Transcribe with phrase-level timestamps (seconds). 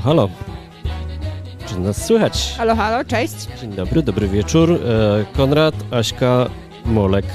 [0.00, 0.28] halo.
[1.66, 2.54] Czy nas słychać?
[2.58, 3.34] Halo, halo, cześć.
[3.60, 4.72] Dzień dobry, dobry wieczór.
[4.72, 4.78] E,
[5.36, 6.50] Konrad, Aśka,
[6.84, 7.26] Molek.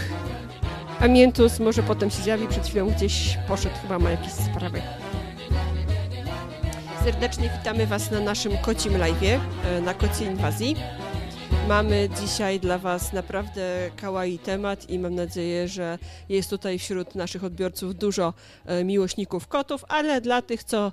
[1.00, 4.82] A Miętus może potem się zjawi, przed chwilą gdzieś poszedł, chyba ma jakieś sprawy.
[7.04, 10.76] Serdecznie witamy Was na naszym kocim live'ie, e, na kociej inwazji.
[11.68, 15.98] Mamy dzisiaj dla Was naprawdę kawaii temat i mam nadzieję, że
[16.30, 18.34] jest tutaj wśród naszych odbiorców dużo
[18.66, 20.92] e, miłośników kotów, ale dla tych, co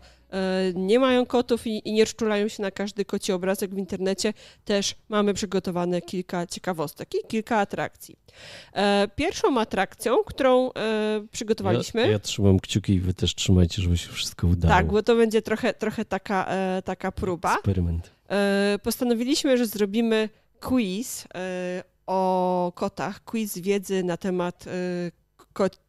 [0.74, 4.32] nie mają kotów i, i nie szczulają się na każdy koci obrazek w internecie,
[4.64, 8.16] też mamy przygotowane kilka ciekawostek i kilka atrakcji.
[8.74, 12.00] E, Pierwszą atrakcją, którą e, przygotowaliśmy...
[12.00, 14.74] Ja, ja trzymam kciuki i wy też trzymajcie, żeby się wszystko udało.
[14.74, 17.54] Tak, bo to będzie trochę, trochę taka, e, taka próba.
[17.54, 18.10] Eksperyment.
[18.28, 20.28] E, Postanowiliśmy, że zrobimy
[20.60, 24.70] quiz e, o kotach, quiz wiedzy na temat e,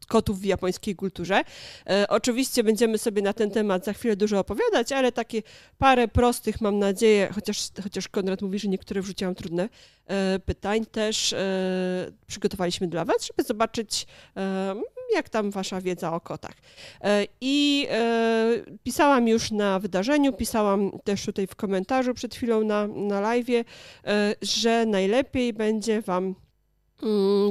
[0.08, 1.42] kotów w japońskiej kulturze.
[1.86, 5.42] E, Oczywiście będziemy sobie na ten temat za chwilę dużo opowiadać, ale takie
[5.78, 9.68] parę prostych, mam nadzieję, chociaż, chociaż Konrad mówi, że niektóre wrzuciłam trudne
[10.06, 11.36] e, pytań, też e,
[12.26, 14.74] przygotowaliśmy dla Was, żeby zobaczyć, e,
[15.14, 16.54] jak tam Wasza wiedza o kotach.
[17.00, 22.86] E, I e, pisałam już na wydarzeniu, pisałam też tutaj w komentarzu przed chwilą na,
[22.86, 23.64] na live'ie,
[24.06, 26.34] e, że najlepiej będzie Wam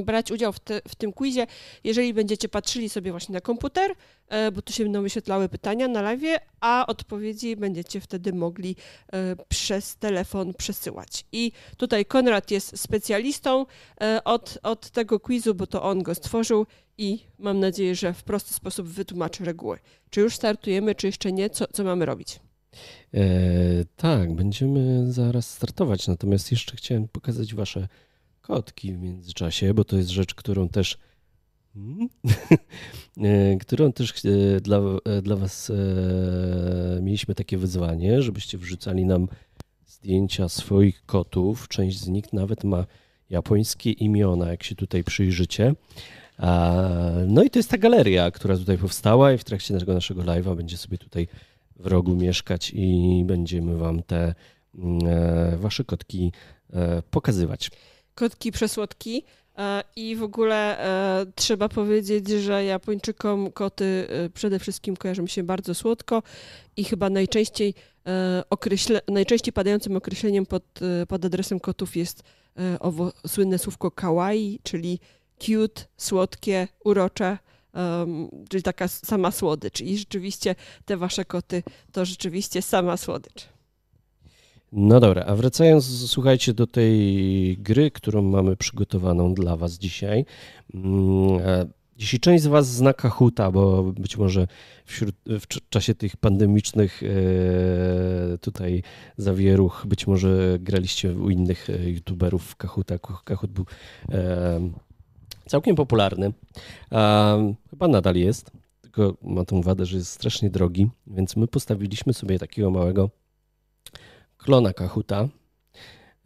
[0.04, 1.46] brać udział w, te, w tym quizie,
[1.84, 3.94] jeżeli będziecie patrzyli sobie właśnie na komputer,
[4.28, 8.76] e, bo tu się będą wyświetlały pytania na live, a odpowiedzi będziecie wtedy mogli
[9.12, 11.24] e, przez telefon przesyłać.
[11.32, 13.66] I tutaj Konrad jest specjalistą
[14.00, 16.66] e, od, od tego quizu, bo to on go stworzył
[16.98, 19.78] i mam nadzieję, że w prosty sposób wytłumaczy reguły.
[20.10, 21.50] Czy już startujemy, czy jeszcze nie?
[21.50, 22.40] Co, co mamy robić?
[23.14, 23.20] E,
[23.96, 27.88] tak, będziemy zaraz startować, natomiast jeszcze chciałem pokazać wasze
[28.46, 30.98] kotki w międzyczasie, bo to jest rzecz, którą też
[31.74, 32.08] Hmm?
[33.22, 35.72] E, którą też e, dla, e, dla was
[37.02, 39.28] mieliśmy takie wyzwanie, żebyście wrzucali nam
[39.86, 41.68] zdjęcia swoich kotów.
[41.68, 42.86] Część z nich nawet ma
[43.30, 45.74] japońskie imiona, jak się tutaj przyjrzycie.
[47.26, 50.56] No i to jest ta galeria, która tutaj powstała i w trakcie tego naszego live'a
[50.56, 51.28] będzie sobie tutaj
[51.76, 54.34] w rogu mieszkać i będziemy wam te
[54.74, 55.00] mm,
[55.58, 56.32] wasze kotki
[57.10, 57.70] pokazywać.
[58.14, 59.24] Kotki przesłodki.
[59.58, 65.42] E, I w ogóle e, trzeba powiedzieć, że Japończykom koty e, przede wszystkim kojarzą się
[65.42, 66.22] bardzo słodko
[66.76, 67.74] i chyba najczęściej,
[68.50, 70.62] określe, najczęściej padającym określeniem pod,
[71.08, 72.22] pod adresem kotów jest
[72.80, 75.00] owo słynne słówko kawaii, czyli
[75.38, 77.38] cute, słodkie, urocze,
[78.48, 79.80] czyli taka sama słodycz.
[79.80, 80.54] I rzeczywiście
[80.84, 83.53] te wasze koty to rzeczywiście sama słodycz.
[84.76, 90.24] No dobra, a wracając, słuchajcie, do tej gry, którą mamy przygotowaną dla Was dzisiaj.
[90.74, 91.40] Mm,
[91.98, 94.46] Jeśli część z Was zna Kahuta, bo być może
[94.84, 98.82] wśród, w cz- czasie tych pandemicznych e, tutaj
[99.16, 102.98] zawieruch, być może graliście u innych e, youtuberów w Kahuta.
[103.24, 103.64] Kahut był
[104.12, 104.60] e,
[105.46, 106.32] całkiem popularny.
[107.70, 112.38] Chyba nadal jest, tylko ma tą wadę, że jest strasznie drogi, więc my postawiliśmy sobie
[112.38, 113.10] takiego małego
[114.44, 115.28] klona Kahuta,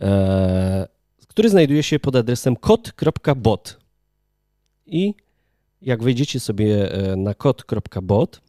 [0.00, 0.88] e,
[1.28, 3.78] który znajduje się pod adresem kod.bot.
[4.86, 5.14] I
[5.82, 8.40] jak wejdziecie sobie e, na kod.bot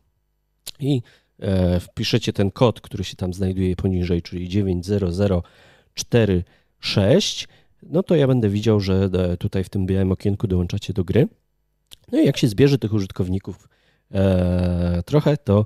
[0.80, 1.02] i
[1.40, 7.48] e, wpiszecie ten kod, który się tam znajduje poniżej, czyli 90046,
[7.84, 9.10] no to ja będę widział, że
[9.40, 11.28] tutaj w tym białym okienku dołączacie do gry.
[12.12, 13.70] No i jak się zbierze tych użytkowników
[15.06, 15.66] trochę, to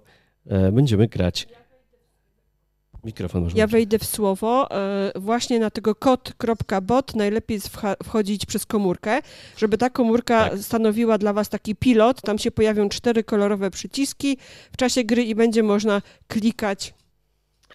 [0.71, 1.47] będziemy grać.
[3.03, 4.71] Mikrofon można Ja wejdę w słowo.
[4.71, 7.69] e, Właśnie na tego kod.bot najlepiej jest
[8.03, 9.19] wchodzić przez komórkę,
[9.57, 10.59] żeby ta komórka Tak.
[10.59, 12.21] stanowiła dla Was taki pilot.
[12.21, 14.37] Tam się pojawią cztery kolorowe przyciski
[14.71, 16.93] w czasie gry i będzie można klikać.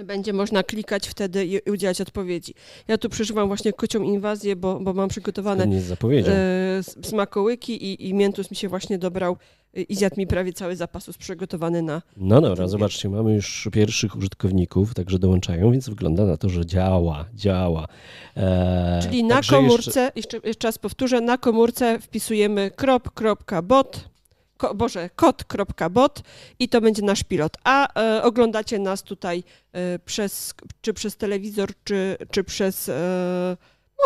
[0.05, 2.55] Będzie można klikać wtedy i udzielać odpowiedzi.
[2.89, 6.33] Ja tu przeżywam właśnie kocią inwazję, bo, bo mam przygotowane Zgodnie z zapowiedzią.
[6.33, 9.37] e, smakołyki i, i miętus mi się właśnie dobrał
[9.75, 12.69] i zjadł mi prawie cały zapasus przygotowany na, No dobra, Dziękuję.
[12.69, 17.89] zobaczcie, mamy już pierwszych użytkowników, także dołączają, więc wygląda na to, że działa, działa.
[18.37, 20.41] E, Czyli na komórce, jeszcze...
[20.45, 22.71] Jeszcze, raz powtórzę, na komórce wpisujemy
[23.15, 24.09] krop.bot,
[24.57, 26.23] ko, boże, kod.bot
[26.59, 27.57] i to będzie nasz pilot.
[27.65, 33.57] A e, oglądacie nas tutaj e, przez, czy przez telewizor, czy, czy przez e,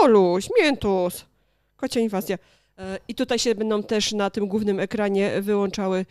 [0.02, 1.24] Moluś, Miętus,
[1.76, 2.38] kocia inwazja.
[2.78, 6.06] E, I tutaj się będą też na tym głównym ekranie wyłączały,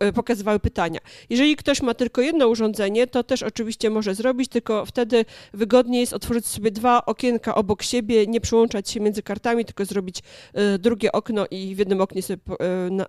[0.00, 1.00] e, pokazywały pytania.
[1.30, 6.12] Jeżeli ktoś ma tylko jedno urządzenie, to też oczywiście może zrobić, tylko wtedy wygodniej jest
[6.12, 10.22] otworzyć sobie dwa okienka obok siebie, nie przełączać się między kartami, tylko zrobić
[10.52, 12.38] e, drugie okno i w jednym oknie sobie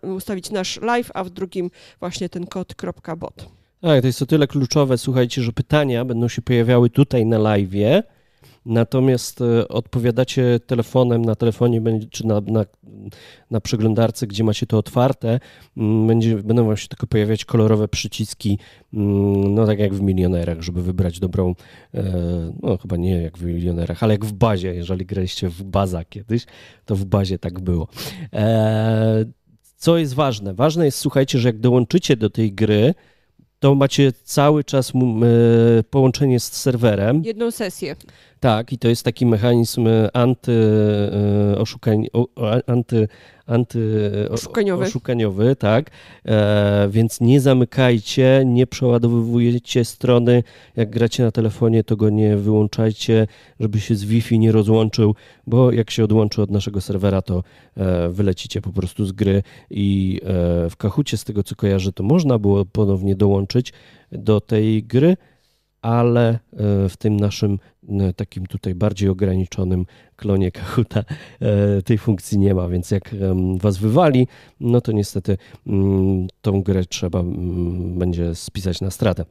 [0.01, 3.45] ustawić nasz live, a w drugim właśnie ten kod.bot.
[3.81, 8.05] Tak, to jest o tyle kluczowe, słuchajcie, że pytania będą się pojawiały tutaj na live,
[8.65, 11.81] natomiast e, odpowiadacie telefonem, na telefonie
[12.11, 12.65] czy na, na,
[13.51, 15.39] na przeglądarce, gdzie macie to otwarte,
[15.77, 18.59] mm, będzie, będą wam się tylko pojawiać kolorowe przyciski,
[18.93, 21.55] mm, no tak jak w milionerach, żeby wybrać dobrą,
[21.93, 22.03] e,
[22.63, 26.45] no chyba nie jak w milionerach, ale jak w bazie, jeżeli graliście w baza kiedyś,
[26.85, 27.87] to w bazie tak było.
[28.33, 29.25] E,
[29.77, 30.53] co jest ważne?
[30.53, 32.93] Ważne jest, słuchajcie, że jak dołączycie do tej gry,
[33.59, 34.93] to macie cały czas
[35.89, 37.21] połączenie z serwerem.
[37.25, 37.95] Jedną sesję.
[38.45, 40.51] Tak, i to jest taki mechanizm anty,
[41.53, 42.07] e, oszukań,
[42.67, 43.07] anty
[43.45, 44.85] anty oszukaniowy.
[44.85, 45.89] oszukaniowy tak.
[46.25, 50.43] E, więc nie zamykajcie, nie przeładowujecie strony.
[50.75, 53.27] Jak gracie na telefonie, to go nie wyłączajcie,
[53.59, 55.15] żeby się z Wi-Fi nie rozłączył,
[55.47, 57.43] bo jak się odłączy od naszego serwera, to
[57.77, 62.03] e, wylecicie po prostu z gry i e, w Kahucie, z tego co kojarzę, to
[62.03, 63.73] można było ponownie dołączyć
[64.11, 65.17] do tej gry
[65.85, 66.39] ale e,
[66.89, 67.59] w tym naszym
[68.15, 69.85] takim tutaj bardziej ograniczonym
[70.15, 71.03] klonie Kahuta
[71.39, 73.15] e, tej funkcji nie ma, więc jak
[73.57, 74.27] was wywali,
[74.59, 75.37] no to niestety
[75.67, 79.25] mm, tą grę trzeba mm, będzie spisać na stratę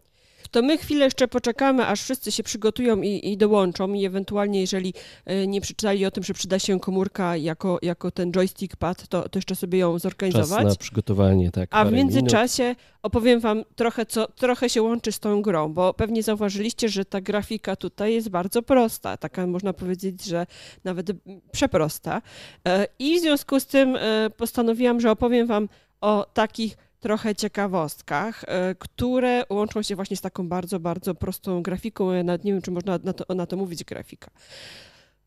[0.55, 4.95] to my chwilę jeszcze poczekamy, aż wszyscy się przygotują i, i dołączą i ewentualnie, jeżeli
[5.25, 9.29] e, nie przeczytali o tym, że przyda się komórka jako, jako ten joystick pad, to,
[9.29, 10.49] to jeszcze sobie ją zorganizować.
[10.49, 11.69] Czas na przygotowanie, tak.
[11.73, 12.79] A w międzyczasie minut.
[13.03, 17.21] opowiem wam trochę, co trochę się łączy z tą grą, bo pewnie zauważyliście, że ta
[17.21, 20.47] grafika tutaj jest bardzo prosta, taka można powiedzieć, że
[20.85, 21.11] nawet
[21.53, 22.23] przeprosta.
[22.69, 25.69] E, I w związku z tym e, postanowiłam, że opowiem wam
[26.01, 32.25] o takich trochę ciekawostkach, e, które łączą się właśnie z taką bardzo, bardzo prostą grafiką.
[32.25, 34.31] Nawet nie wiem, czy można na to, na to mówić grafika.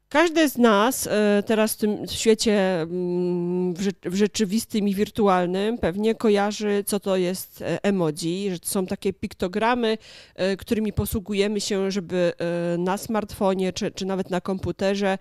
[0.09, 3.73] Każdy z nas e, teraz w tym świecie mm,
[4.05, 9.13] w rzeczywistym i wirtualnym pewnie kojarzy, co to jest e, emoji, że to są takie
[9.13, 9.97] piktogramy,
[10.35, 12.33] e, którymi posługujemy się, żeby
[12.77, 15.17] na smartfonie czy, czy nawet na komputerze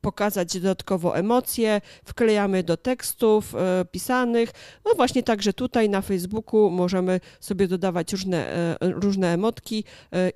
[0.00, 3.54] pokazać dodatkowo emocje, wklejamy do tekstów
[3.90, 4.50] pisanych.
[4.84, 9.84] No właśnie także tutaj na Facebooku możemy sobie dodawać różne, różne emotki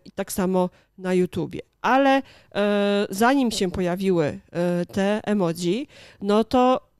[0.04, 0.68] i tak samo
[0.98, 2.22] na YouTubie ale
[2.54, 5.88] e, zanim się pojawiły e, te emoji,
[6.20, 6.92] no to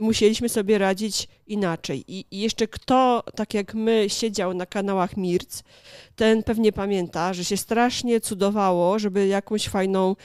[0.00, 2.04] musieliśmy sobie radzić inaczej.
[2.08, 5.62] I, I, jeszcze kto, tak jak my, siedział na kanałach Mirc,
[6.16, 10.16] ten pewnie pamięta, że się strasznie cudowało, żeby jakąś fajną,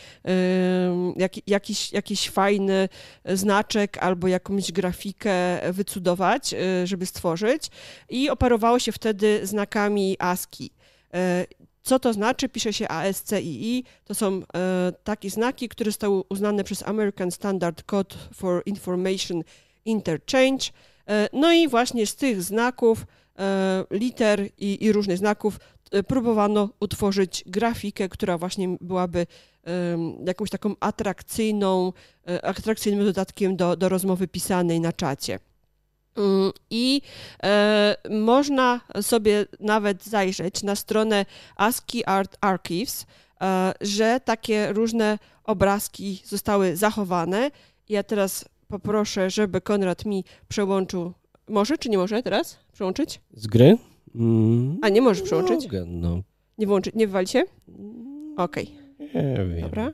[1.15, 2.89] jak, jakiś, jakiś fajny
[3.25, 7.71] znaczek albo jakąś grafikę wycudować, y, żeby stworzyć.
[8.09, 10.71] I operowało się wtedy znakami ASCII.
[11.83, 12.49] Co to znaczy?
[12.49, 13.83] Pisze się ASCII.
[14.05, 19.43] To są e, takie znaki, które zostały uznane przez American Standard Code for Information
[19.85, 20.65] Interchange.
[21.09, 23.05] E, no i właśnie z tych znaków,
[23.39, 25.59] e, liter i, i różnych znaków
[25.91, 29.27] e, próbowano utworzyć grafikę, która właśnie byłaby
[30.25, 31.93] jakąś taką atrakcyjną,
[32.27, 35.39] e, atrakcyjnym dodatkiem do, do rozmowy pisanej na czacie.
[36.15, 37.01] Mm, I
[37.43, 41.25] e, można sobie nawet zajrzeć na stronę
[41.55, 43.05] ASCII Art Archives,
[43.41, 47.51] e, że takie różne obrazki zostały zachowane.
[47.89, 51.13] Ja teraz poproszę, żeby Konrad mi przełączył.
[51.49, 53.21] Może czy nie może teraz przełączyć?
[53.33, 53.77] Z gry?
[54.15, 55.63] Mm, A nie możesz przełączyć?
[55.63, 56.21] Mogę, no.
[56.57, 57.43] Nie włączy, nie wywali się?
[58.37, 58.71] Okej.
[58.95, 59.23] Okay.
[59.23, 59.61] Nie wiem.
[59.61, 59.91] Dobra.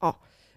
[0.00, 0.14] O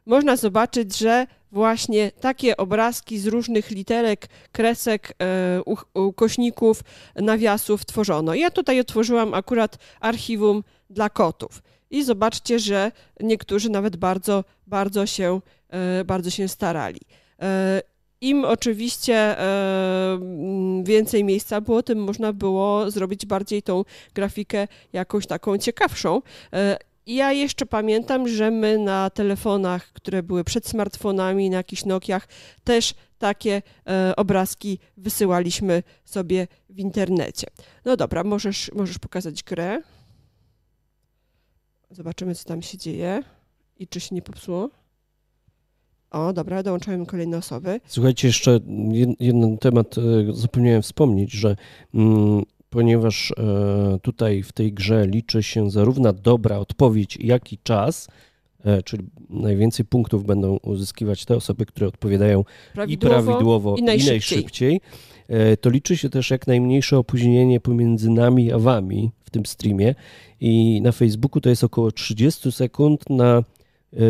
[0.09, 5.61] można zobaczyć, że właśnie takie obrazki z różnych literek, kresek, e,
[5.93, 6.83] ukośników,
[7.15, 8.33] nawiasów tworzono.
[8.33, 11.63] Ja tutaj otworzyłam akurat archiwum dla kotów.
[11.91, 17.01] I zobaczcie, że niektórzy nawet bardzo, bardzo się, e, bardzo się starali.
[17.41, 17.81] E,
[18.21, 19.35] Im oczywiście
[20.83, 26.21] więcej miejsca było, tym można było zrobić bardziej tą grafikę jakąś taką ciekawszą.
[27.09, 32.27] Ja jeszcze pamiętam, że my na telefonach, które były przed smartfonami, na jakichś Nokiach,
[32.63, 37.47] też takie e, obrazki wysyłaliśmy sobie w internecie.
[37.85, 39.81] No dobra, możesz, możesz pokazać grę.
[41.91, 43.23] Zobaczymy, co tam się dzieje
[43.79, 44.69] i czy się nie popsuło.
[46.11, 47.81] O, dobra, dołączałem kolejne osoby.
[47.85, 48.59] Słuchajcie, jeszcze
[49.19, 50.01] jeden temat e,
[50.33, 51.55] zapomniałem wspomnieć, że
[51.93, 58.07] mm, ponieważ e, tutaj w tej grze liczy się zarówno dobra odpowiedź, jak i czas,
[58.65, 64.37] e, czyli najwięcej punktów będą uzyskiwać te osoby, które odpowiadają prawidłowo, i prawidłowo, i najszybciej.
[64.37, 64.81] I najszybciej.
[65.27, 69.95] E, to liczy się też jak najmniejsze opóźnienie pomiędzy nami a wami w tym streamie
[70.41, 73.43] i na Facebooku to jest około 30 sekund, na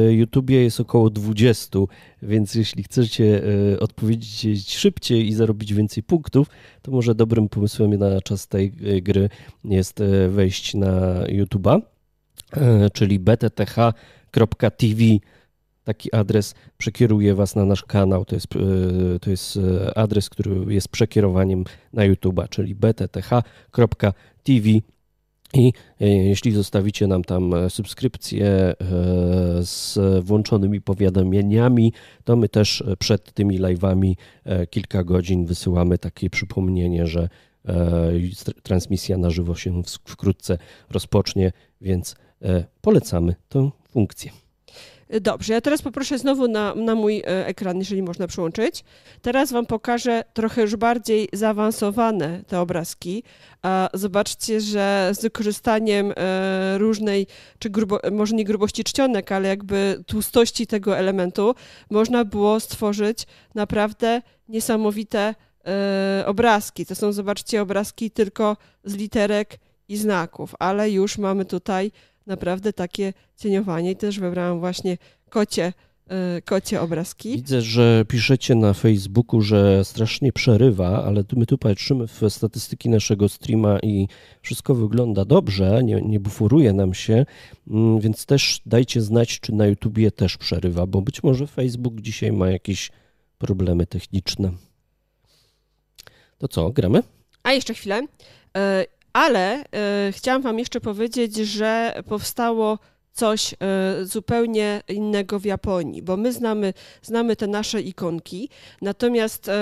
[0.09, 1.79] YouTubie jest około 20,
[2.21, 3.41] więc jeśli chcecie
[3.79, 6.47] odpowiedzieć szybciej i zarobić więcej punktów,
[6.81, 8.71] to może dobrym pomysłem na czas tej
[9.01, 9.29] gry
[9.63, 11.81] jest wejść na YouTube'a,
[12.93, 15.03] czyli btth.tv
[15.89, 18.25] taki adres przekieruje Was na nasz kanał.
[18.25, 24.69] To jest, e, to jest e, adres, który jest przekierowaniem na YouTube'a, czyli btth.tv.
[25.53, 28.73] I e, jeśli zostawicie nam tam subskrypcję
[29.61, 34.13] z włączonymi powiadomieniami, to my też przed tymi live'ami
[34.69, 37.29] kilka godzin wysyłamy takie przypomnienie, że
[38.63, 40.57] transmisja na żywo się wkrótce
[40.89, 41.51] rozpocznie,
[41.81, 42.15] więc
[42.81, 44.31] polecamy tę funkcję.
[45.09, 48.83] Dobrze, ja teraz poproszę znowu na, na mój e, ekran, jeżeli można przyłączyć.
[49.21, 53.23] Teraz Wam pokażę trochę już bardziej zaawansowane te obrazki.
[53.93, 57.27] Zobaczcie, że z wykorzystaniem e, różnej,
[57.59, 61.55] czy grubo, może nie grubości czcionek, ale jakby tłustości tego elementu,
[61.89, 65.35] można było stworzyć naprawdę niesamowite
[65.65, 66.85] e, obrazki.
[66.85, 71.91] To są, zobaczcie, obrazki tylko z literek i znaków, ale już mamy tutaj
[72.29, 74.97] naprawdę takie cieniowanie i też wybrałam właśnie
[75.29, 75.73] kocie,
[76.09, 77.29] e, kocie obrazki.
[77.29, 83.29] Widzę, że piszecie na Facebooku, że strasznie przerywa, ale my tu patrzymy w statystyki naszego
[83.29, 84.07] streama i
[84.41, 87.25] wszystko wygląda dobrze, nie, nie buforuje nam się,
[87.67, 92.31] mm, więc też dajcie znać, czy na YouTubie też przerywa, bo być może Facebook dzisiaj
[92.31, 92.91] ma jakieś
[93.37, 94.51] problemy techniczne.
[96.37, 97.03] To co, gramy?
[97.43, 98.01] A jeszcze chwilę.
[99.19, 102.79] Ale e, chciałam Wam jeszcze powiedzieć, że powstało
[103.13, 103.55] coś e,
[104.05, 108.49] zupełnie innego w Japonii, bo my znamy, znamy te nasze ikonki,
[108.81, 109.53] natomiast e,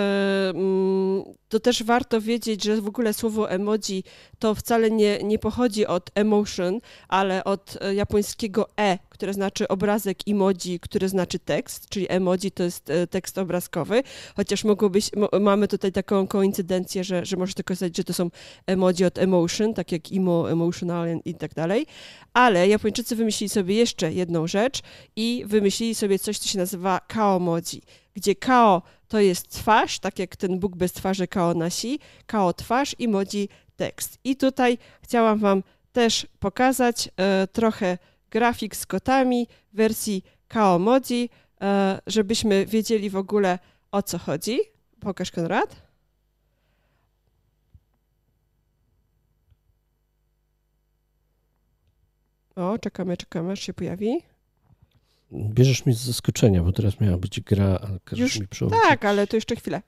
[0.49, 4.03] mm, to też warto wiedzieć, że w ogóle słowo emoji
[4.39, 10.17] to wcale nie, nie pochodzi od emotion, ale od e, japońskiego e, które znaczy obrazek
[10.27, 14.03] emoji, które znaczy tekst, czyli emoji to jest tekst obrazkowy,
[14.35, 15.09] chociaż mogłobyś,
[15.41, 18.29] mamy tutaj taką koincydencję, że, że możesz tylko powiedzieć, że to są
[18.67, 21.85] emoji od emotion, tak jak emo, emotional i tak dalej,
[22.33, 24.81] ale Japończycy wymyślili sobie jeszcze jedną rzecz
[25.15, 27.81] i wymyślili sobie coś, co się nazywa kaomoji,
[28.15, 32.95] gdzie kao to jest twarz, tak jak ten Bóg bez twarzy kao nasi, kao twarz
[32.99, 34.17] i moji tekst.
[34.23, 37.97] I tutaj chciałam Wam też pokazać e, trochę
[38.31, 41.29] grafik z kotami w wersji kao moji,
[41.61, 43.59] e, żebyśmy wiedzieli w ogóle
[43.91, 44.59] o co chodzi.
[44.99, 45.87] Pokaż Konrad.
[52.55, 54.17] O, czekamy, czekamy, aż się pojawi.
[55.31, 58.81] Bierzesz mi z zaskoczenia, bo teraz miała być gra, a każesz Już, mi przełączyć.
[58.83, 59.81] Tak, ale to jeszcze chwilę.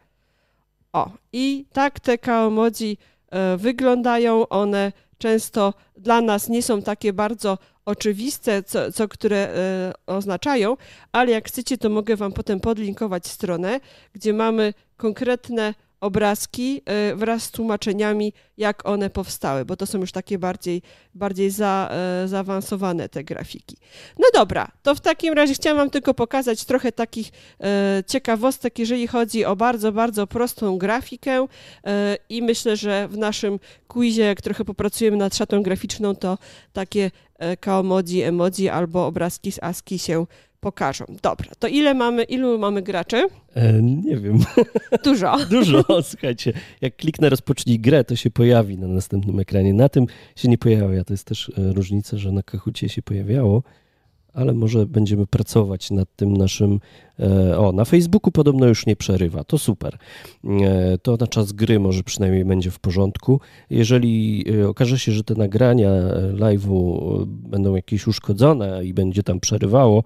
[0.94, 2.98] O, i tak te kaomodzi
[3.30, 4.48] e, wyglądają.
[4.48, 7.58] One często dla nas nie są takie bardzo
[7.90, 10.78] oczywiste, co, co które e, oznaczają,
[11.12, 13.80] ale jak chcecie, to mogę Wam potem podlinkować stronę,
[14.14, 20.12] gdzie mamy konkretne obrazki y, wraz z tłumaczeniami, jak one powstały, bo to są już
[20.12, 20.82] takie bardziej,
[21.16, 21.92] bardziej za,
[22.26, 23.78] y, zaawansowane te grafiki.
[24.20, 27.64] No dobra, to w takim razie chciałam Wam tylko pokazać trochę takich y,
[28.04, 31.48] ciekawostek, jeżeli chodzi o bardzo, bardzo prostą grafikę
[32.30, 36.38] i myślę, że w naszym quizie, jak trochę popracujemy nad szatą graficzną, to
[36.74, 37.12] takie
[37.60, 40.26] kaomoji, emoji albo obrazki z ASCII się
[40.60, 41.06] pokażą.
[41.22, 43.28] Dobra, to ile mamy, ilu mamy graczy?
[43.56, 44.40] E, nie wiem.
[45.06, 45.38] Dużo.
[45.50, 46.54] Dużo, słuchajcie.
[46.82, 49.74] Jak kliknę rozpocznij grę, to się pojawi na następnym ekranie.
[49.74, 51.04] Na tym się nie pojawia.
[51.04, 53.64] To jest też e, różnica, że na Kahucie się pojawiało,
[54.34, 56.80] ale może będziemy pracować nad tym naszym...
[57.20, 59.44] E, o, na Facebooku podobno już nie przerywa.
[59.44, 59.98] To super.
[60.44, 63.40] E, to na czas gry może przynajmniej będzie w porządku.
[63.70, 65.90] Jeżeli okaże się, że te nagrania
[66.34, 70.04] live'u będą jakieś uszkodzone i będzie tam przerywało,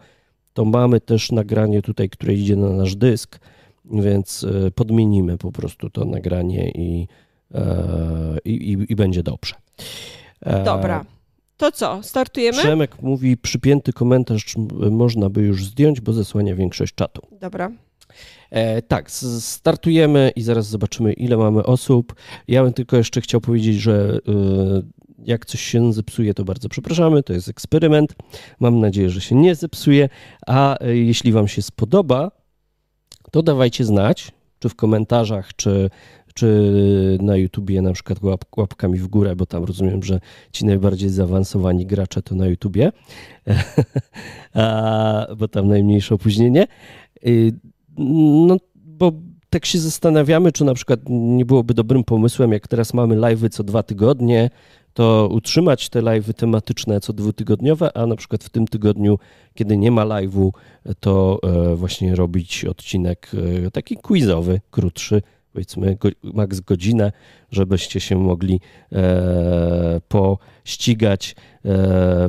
[0.53, 3.39] to mamy też nagranie tutaj, które idzie na nasz dysk,
[3.85, 7.07] więc e, podmienimy po prostu to nagranie i,
[7.53, 9.55] e, i, i, będzie dobrze.
[10.41, 11.05] E, Dobra.
[11.57, 12.57] To co, startujemy?
[12.57, 14.55] Przemek mówi, przypięty komentarz
[14.91, 17.21] można by już zdjąć, bo zasłania większość czatu.
[17.41, 17.71] Dobra.
[18.49, 22.15] E, tak, startujemy i zaraz zobaczymy, ile mamy osób.
[22.47, 24.19] Ja bym tylko jeszcze chciał powiedzieć, że
[25.25, 28.15] jak coś się zepsuje, to bardzo przepraszamy, to jest eksperyment.
[28.59, 30.09] Mam nadzieję, że się nie zepsuje,
[30.47, 32.31] a e, jeśli Wam się spodoba,
[33.31, 35.89] to dawajcie znać, czy w komentarzach, czy,
[36.33, 40.19] czy na YouTubie na przykład łap, łapkami w górę, bo tam rozumiem, że
[40.51, 42.91] ci najbardziej zaawansowani gracze to na YouTubie,
[44.53, 46.67] a, bo tam najmniejsze opóźnienie.
[48.47, 49.11] No, bo
[49.49, 53.63] tak się zastanawiamy, czy na przykład nie byłoby dobrym pomysłem, jak teraz mamy live'y co
[53.63, 54.49] dwa tygodnie,
[54.93, 59.19] to utrzymać te live'y tematyczne co dwutygodniowe, a na przykład w tym tygodniu,
[59.53, 60.49] kiedy nie ma live'u,
[60.99, 63.31] to e, właśnie robić odcinek
[63.65, 65.21] e, taki quizowy, krótszy,
[65.53, 67.11] powiedzmy maks godzinę,
[67.51, 68.59] żebyście się mogli
[68.91, 71.35] e, pościgać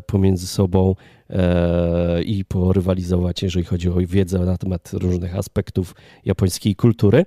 [0.07, 0.95] pomiędzy sobą
[2.25, 5.95] i porywalizować, jeżeli chodzi o wiedzę na temat różnych aspektów
[6.25, 7.27] japońskiej kultury.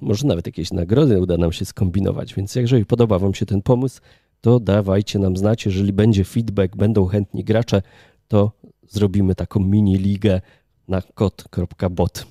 [0.00, 4.00] Może nawet jakieś nagrody uda nam się skombinować, więc jeżeli podoba Wam się ten pomysł,
[4.46, 5.66] to dawajcie nam znać.
[5.66, 7.82] Jeżeli będzie feedback, będą chętni gracze,
[8.28, 8.52] to
[8.88, 10.40] zrobimy taką mini ligę
[10.88, 12.26] na kod.bot.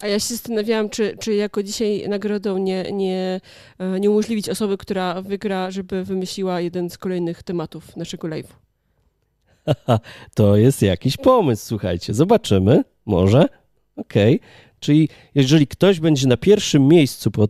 [0.00, 3.40] A ja się zastanawiałam, czy, czy jako dzisiaj nagrodą nie, nie,
[3.78, 8.54] e, nie umożliwić osoby, która wygra, żeby wymyśliła jeden z kolejnych tematów naszego live'u.
[10.34, 12.14] to jest jakiś pomysł, słuchajcie.
[12.14, 12.84] Zobaczymy.
[13.06, 13.48] Może.
[13.96, 14.36] Okej.
[14.36, 14.67] Okay.
[14.80, 17.46] Czyli jeżeli ktoś będzie na pierwszym miejscu po,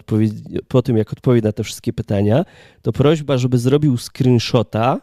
[0.68, 2.44] po tym, jak odpowie na te wszystkie pytania,
[2.82, 5.00] to prośba, żeby zrobił screenshota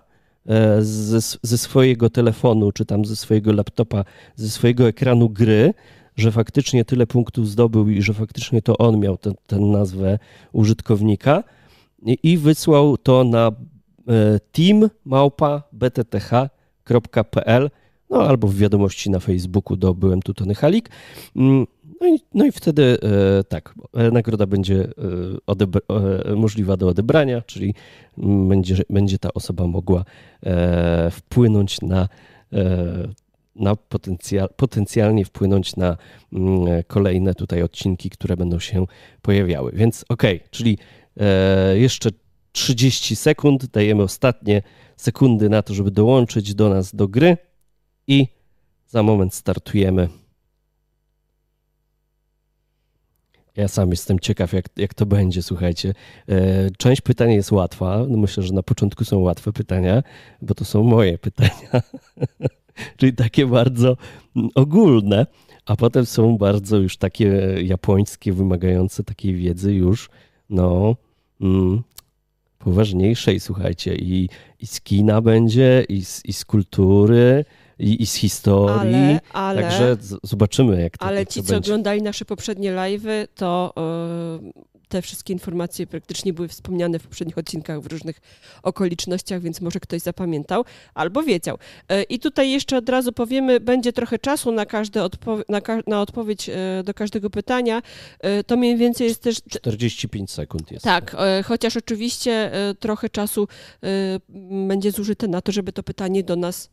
[0.47, 4.05] e, ze, ze swojego telefonu, czy tam ze swojego laptopa,
[4.35, 5.73] ze swojego ekranu gry,
[6.15, 10.19] że faktycznie tyle punktów zdobył i że faktycznie to on miał tę nazwę
[10.51, 11.43] użytkownika
[12.23, 13.51] i wysłał to na e,
[14.51, 14.99] team.btth.pl
[18.09, 20.89] no albo w wiadomości na Facebooku do Byłem tu Tony Halik.
[22.05, 22.97] No i, no i wtedy
[23.39, 24.87] e, tak, e, nagroda będzie
[26.27, 27.73] e, możliwa do odebrania, czyli
[28.47, 30.05] będzie, będzie ta osoba mogła
[31.11, 32.09] wpłynąć na,
[33.55, 35.97] na potencjal, potencjalnie wpłynąć na
[36.33, 38.85] mm, kolejne tutaj odcinki, które będą się
[39.21, 39.71] pojawiały.
[39.71, 40.77] Więc okej, okay, czyli
[41.73, 42.09] jeszcze
[42.51, 44.61] 30 sekund, dajemy ostatnie
[44.97, 47.37] sekundy na to, żeby dołączyć do nas do gry
[48.07, 48.27] i
[48.87, 50.09] za moment startujemy.
[53.57, 55.93] Ja sam jestem ciekaw, jak, jak to będzie, słuchajcie.
[56.29, 58.05] E, część pytań jest łatwa.
[58.09, 60.03] No myślę, że na początku są łatwe pytania,
[60.41, 61.81] bo to są moje pytania.
[62.97, 63.97] Czyli takie bardzo
[64.55, 65.27] ogólne,
[65.65, 70.09] a potem są bardzo już takie japońskie, wymagające takiej wiedzy już,
[70.49, 70.95] no,
[71.41, 71.83] mm,
[72.59, 73.95] poważniejszej, słuchajcie.
[73.95, 77.45] I, i z kina będzie, i z, i z kultury,
[77.79, 78.95] i, i z historii.
[78.95, 81.71] Ale, ale, Także zobaczymy, jak to Ale jak ci, to co będzie.
[81.71, 83.73] oglądali nasze poprzednie live'y, to
[84.43, 84.51] yy,
[84.89, 88.21] te wszystkie informacje praktycznie były wspomniane w poprzednich odcinkach w różnych
[88.63, 91.57] okolicznościach, więc może ktoś zapamiętał albo wiedział.
[91.89, 95.79] Yy, I tutaj jeszcze od razu powiemy, będzie trochę czasu na, każde odpo na, ka
[95.87, 97.81] na odpowiedź yy, do każdego pytania.
[98.47, 99.37] To mniej więcej jest też...
[99.49, 100.83] 45 sekund jest.
[100.83, 103.47] Tak, chociaż oczywiście trochę czasu
[104.67, 106.69] będzie zużyte na to, żeby to pytanie do nas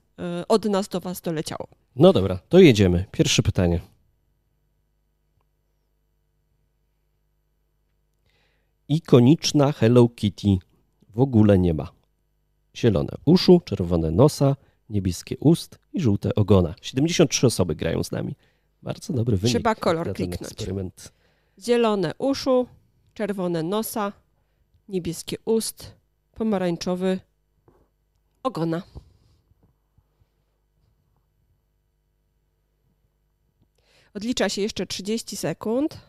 [0.48, 1.68] od nas do Was doleciało.
[1.96, 3.04] No dobra, to jedziemy.
[3.10, 3.80] Pierwsze pytanie.
[8.88, 10.56] Ikoniczna Hello Kitty
[11.08, 11.92] w ogóle nie ma.
[12.76, 14.56] Zielone uszu, czerwone nosa,
[14.88, 16.74] niebieskie ust i żółte ogona.
[16.82, 18.34] 73 osoby grają z nami.
[18.82, 19.56] Bardzo dobry wynik.
[19.56, 20.52] Trzeba kolor kliknąć.
[20.52, 21.12] Eksperyment.
[21.58, 22.66] Zielone uszu,
[23.14, 24.12] czerwone nosa,
[24.88, 25.94] niebieskie ust,
[26.34, 27.20] pomarańczowy
[28.42, 28.82] ogona.
[34.14, 36.00] Odlicza się jeszcze 30 sekund,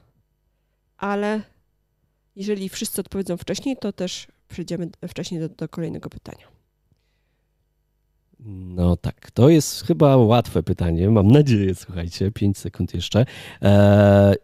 [0.97, 1.41] ale
[2.35, 6.47] jeżeli wszyscy odpowiedzą wcześniej, to też przejdziemy wcześniej do, do kolejnego pytania.
[8.75, 11.09] No tak, to jest chyba łatwe pytanie.
[11.09, 13.25] Mam nadzieję, słuchajcie, 5 sekund jeszcze.
[13.61, 14.35] Eee,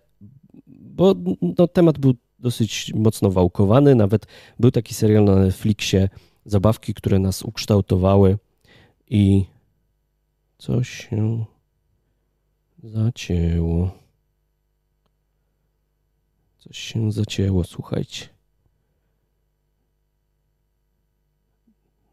[0.67, 3.95] bo no, temat był dosyć mocno wałkowany.
[3.95, 4.25] Nawet
[4.59, 6.09] był taki serial na Netflixie,
[6.45, 8.37] zabawki, które nas ukształtowały
[9.09, 9.45] i
[10.57, 11.45] coś się
[12.83, 13.91] Zacięło.
[16.59, 18.27] Coś się zacięło, słuchajcie.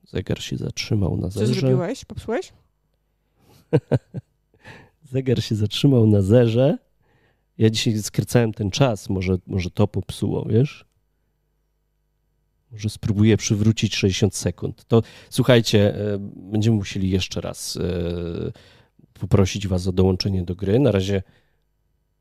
[0.06, 1.54] Zegar się zatrzymał na zerze.
[1.54, 2.04] Co zrobiłeś?
[2.04, 2.52] Popsułeś?
[5.12, 6.78] Zegar się zatrzymał na zerze.
[7.58, 9.08] Ja dzisiaj skracałem ten czas.
[9.10, 10.84] Może, może to popsuło, wiesz?
[12.72, 14.84] Może spróbuję przywrócić 60 sekund.
[14.84, 18.52] To słuchajcie, e, będziemy musieli jeszcze raz e,
[19.18, 20.78] poprosić Was o dołączenie do gry.
[20.78, 21.22] Na razie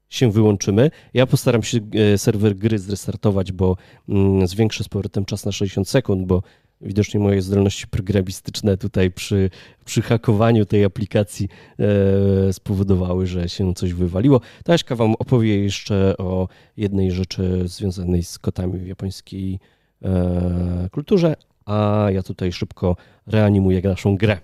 [0.09, 0.91] się wyłączymy.
[1.13, 1.79] Ja postaram się
[2.13, 3.77] e, serwer gry zrestartować, bo
[4.09, 6.43] mm, zwiększę z powrotem czas na 60 sekund, bo
[6.81, 9.49] widocznie moje zdolności programistyczne tutaj przy,
[9.85, 14.41] przy hakowaniu tej aplikacji e, spowodowały, że się coś wywaliło.
[14.63, 19.59] Taśka Wam opowie jeszcze o jednej rzeczy związanej z kotami w japońskiej
[20.01, 22.95] e, kulturze, a ja tutaj szybko
[23.27, 24.37] reanimuję naszą grę.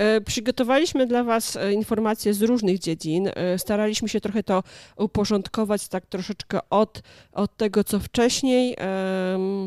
[0.00, 3.30] E, przygotowaliśmy dla Was e, informacje z różnych dziedzin.
[3.34, 4.62] E, staraliśmy się trochę to
[4.96, 8.76] uporządkować tak troszeczkę od, od tego, co wcześniej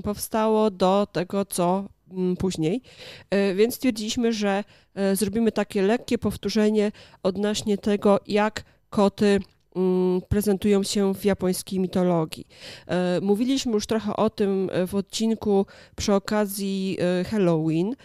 [0.03, 2.81] powstało, do tego, co mm, później.
[3.55, 4.63] Więc stwierdziliśmy, że
[5.13, 6.91] zrobimy takie lekkie powtórzenie
[7.23, 9.39] odnośnie tego, jak koty
[10.29, 12.47] prezentują się w japońskiej mitologii.
[12.87, 17.95] E, mówiliśmy już trochę o tym e, w odcinku przy okazji e, Halloween,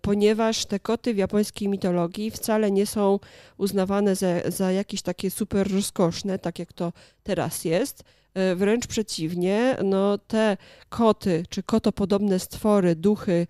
[0.00, 3.18] ponieważ te koty w japońskiej mitologii wcale nie są
[3.58, 8.04] uznawane za, za jakieś takie super rozkoszne, tak jak to teraz jest.
[8.56, 10.56] Wręcz przeciwnie, no te
[10.88, 13.46] koty czy kotopodobne stwory, duchy,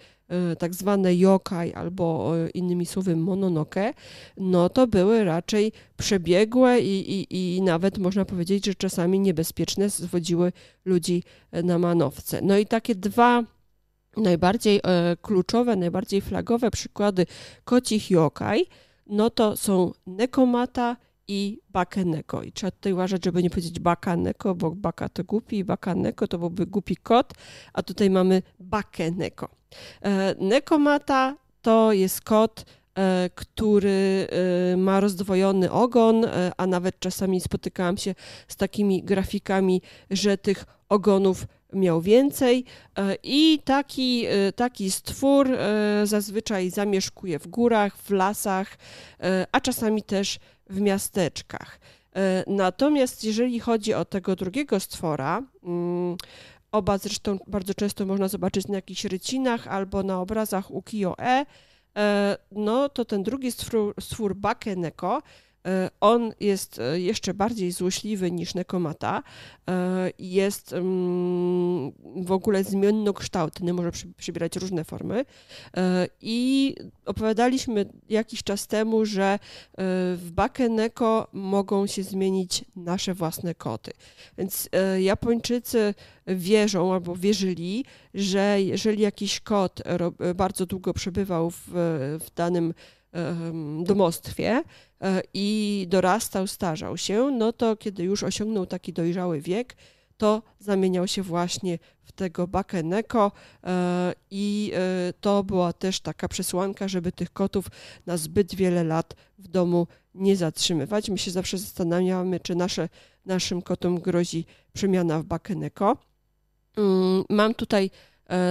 [0.59, 3.95] tak zwane yokai albo innymi słowy mononoke,
[4.37, 10.53] no to były raczej przebiegłe i, i, i nawet można powiedzieć, że czasami niebezpieczne zwodziły
[10.85, 12.41] ludzi e, na manowce.
[12.43, 13.45] No i takie dwa
[14.17, 17.27] najbardziej e, kluczowe, najbardziej flagowe przykłady
[17.65, 18.67] kocich yokai,
[19.07, 20.97] no to są Nekomata
[21.31, 22.43] i Bakeneko.
[22.43, 26.67] I trzeba tutaj uważać, żeby nie powiedzieć Bakaneko, bo Baka to głupi, Bakaneko to byłby
[26.67, 27.35] głupi kot,
[27.73, 29.49] a tutaj mamy Bakeneko.
[30.03, 32.65] E, Nekomata to jest kot,
[32.95, 34.29] e, który
[34.73, 38.15] e, ma rozdwojony ogon, a nawet czasami spotykałam się
[38.49, 42.65] z takimi grafikami, że tych ogonów miał więcej
[43.23, 45.49] i taki, taki stwór
[46.05, 48.79] zazwyczaj zamieszkuje w górach, w lasach,
[49.53, 50.39] a czasami też
[50.71, 51.81] w miasteczkach.
[52.47, 56.17] Natomiast jeżeli chodzi o tego drugiego stwora, mm,
[56.73, 61.47] Oba zresztą bardzo często można zobaczyć na jakichś rycinach albo na obrazach ukiyo-e.
[61.97, 65.23] E, no to ten drugi stwór, stwór Bakeneko E,
[66.01, 69.23] on jest e, jeszcze bardziej złośliwy niż Nekomata.
[69.69, 75.25] E, jest mm, w ogóle zmiennokształtny, może przybierać różne formy.
[76.21, 76.75] I
[77.07, 79.39] opowiadaliśmy jakiś czas temu, że
[80.17, 83.91] w Bakeneko mogą się zmienić nasze własne koty.
[84.39, 84.69] Więc
[84.99, 85.95] Japończycy
[86.27, 89.83] wierzą albo wierzyli, że jeżeli jakiś kot
[90.35, 91.63] bardzo długo przebywał w,
[92.21, 92.75] w danym
[93.83, 94.63] domostwie
[95.03, 99.77] e, i dorastał, starzał się, no to kiedy już osiągnął taki dojrzały wiek,
[100.17, 103.33] to zamieniał się właśnie w tego bakeneko
[103.65, 107.67] e, i e, to była też taka przesłanka, żeby tych kotów
[108.07, 111.11] na zbyt wiele lat w domu nie zatrzymywać.
[111.11, 112.89] My się zawsze zastanawiamy, czy nasze,
[113.27, 115.97] naszym kotom grozi przemiana w bakeneko.
[116.77, 117.91] Mm, mam tutaj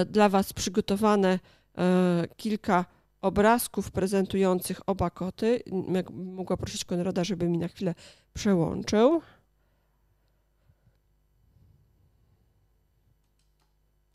[0.05, 1.39] dla Was przygotowane
[2.37, 2.85] kilka
[3.21, 5.63] obrazków prezentujących oba koty.
[6.11, 7.95] Mogła prosić Konrada, żeby mi na chwilę
[8.33, 9.21] przełączył.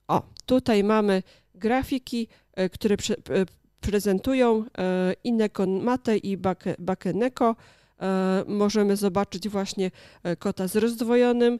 [0.09, 1.23] O, tutaj mamy
[1.55, 3.47] grafiki, e, które pre,
[3.81, 6.39] prezentują e, Inekon Mate i
[6.79, 7.57] Bakeneko.
[8.01, 9.91] E, możemy zobaczyć właśnie
[10.39, 11.59] kota z rozdwojonym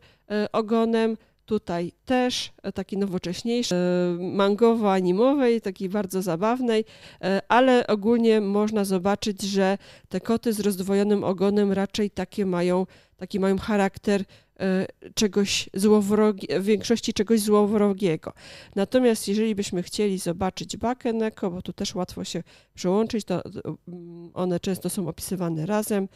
[0.53, 3.79] ogonem, Tutaj też e, taki nowocześniejszy, e,
[4.19, 6.85] mangowo-animowej, takiej bardzo zabawnej,
[7.21, 9.79] e, ale ogólnie można zobaczyć, że
[10.09, 14.25] te koty z rozdwojonym ogonem raczej takie mają, taki mają charakter
[15.15, 18.33] czegoś złowrogi, w większości czegoś złowrogiego.
[18.75, 22.43] Natomiast jeżeli byśmy chcieli zobaczyć bakeneko, bo tu też łatwo się
[22.75, 23.43] przełączyć, to
[24.35, 26.09] one często są opisywane razem,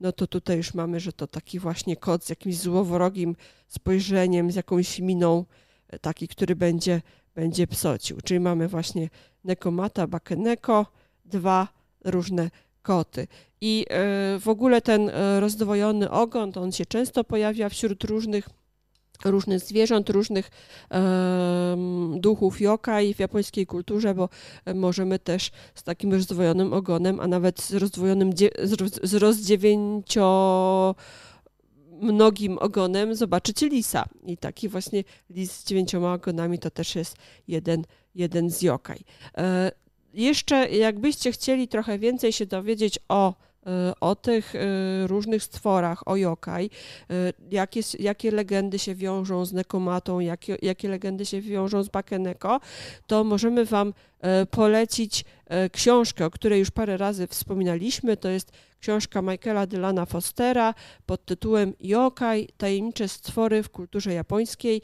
[0.00, 3.36] no to tutaj już mamy, że to taki właśnie kot z jakimś złowrogim
[3.68, 5.44] spojrzeniem, z jakąś miną,
[5.88, 7.02] e, taki, który będzie,
[7.34, 8.20] będzie psocił.
[8.24, 9.08] Czyli mamy właśnie
[9.44, 10.86] Nekomata, Bakeneko,
[11.24, 11.68] dwa
[12.04, 12.50] różne
[12.82, 13.26] koty.
[13.60, 18.48] I e, w ogóle ten e, rozdwojony ogon, on się często pojawia wśród różnych
[19.24, 20.50] różnych zwierząt, różnych
[20.90, 24.28] um, duchów yokai w japońskiej kulturze, bo
[24.74, 28.30] możemy też z takim rozdwojonym ogonem, a nawet z rozdwojonym,
[29.02, 30.94] z rozdziewięcio
[32.00, 34.08] mnogim ogonem zobaczyć lisa.
[34.26, 37.16] I taki właśnie lis z dziewięcioma ogonami to też jest
[37.48, 39.04] jeden, jeden z yokai.
[39.38, 39.72] E,
[40.14, 43.34] jeszcze jakbyście chcieli trochę więcej się dowiedzieć o
[44.00, 44.58] o tych y,
[45.06, 46.70] różnych stworach, o yokai,
[47.10, 52.60] y, jakie, jakie legendy się wiążą z Nekomatą, jakie, jakie legendy się wiążą z Bakeneko,
[53.06, 53.92] to możemy Wam y,
[54.50, 55.24] polecić
[55.72, 58.16] książkę, o której już parę razy wspominaliśmy.
[58.16, 60.74] To jest książka Michaela Dylana Fostera
[61.06, 64.82] pod tytułem Yokai– tajemnicze stwory w kulturze japońskiej.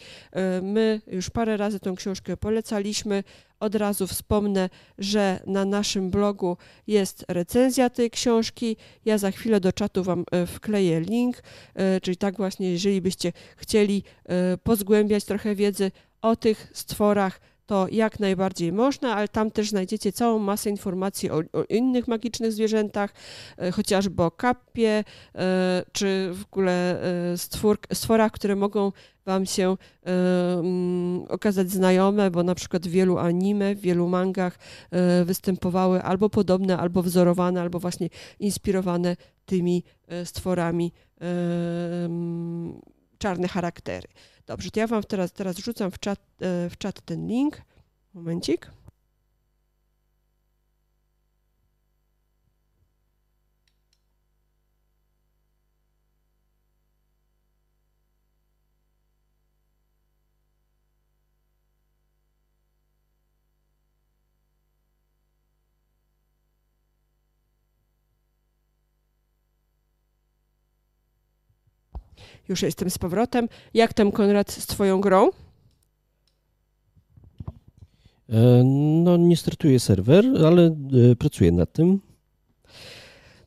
[0.62, 3.24] My już parę razy tę książkę polecaliśmy.
[3.61, 8.76] Od razu wspomnę, że na naszym blogu jest recenzja tej książki.
[9.05, 11.42] Ja za chwilę do czatu Wam e, wkleję link,
[11.74, 15.90] e, czyli tak właśnie, jeżeli byście chcieli e, pozgłębiać trochę wiedzy
[16.22, 21.42] o tych stworach, to jak najbardziej można, ale tam też znajdziecie całą masę informacji o,
[21.53, 23.14] o innych magicznych zwierzętach,
[23.59, 28.92] e, chociażby o kapie, e, czy w ogóle e, stwór, stworach, które mogą
[29.27, 34.59] Wam się um, okazać znajome, bo na przykład w wielu anime, w wielu mangach
[35.25, 38.09] występowały albo podobne, albo wzorowane, albo właśnie
[38.40, 39.85] inspirowane tymi
[40.25, 40.92] stworami
[43.18, 44.09] czarne charaktery.
[44.46, 47.62] Dobrze, to ja Wam teraz, teraz rzucam w czat, e, w czat ten link.
[48.14, 48.70] Momencik.
[72.48, 73.48] Już jestem z powrotem.
[73.74, 75.31] Jak tam, Konrad, z Twoją grą?
[78.28, 78.62] E,
[79.05, 82.00] no, nie startuje serwer, ale e, pracuję nad tym.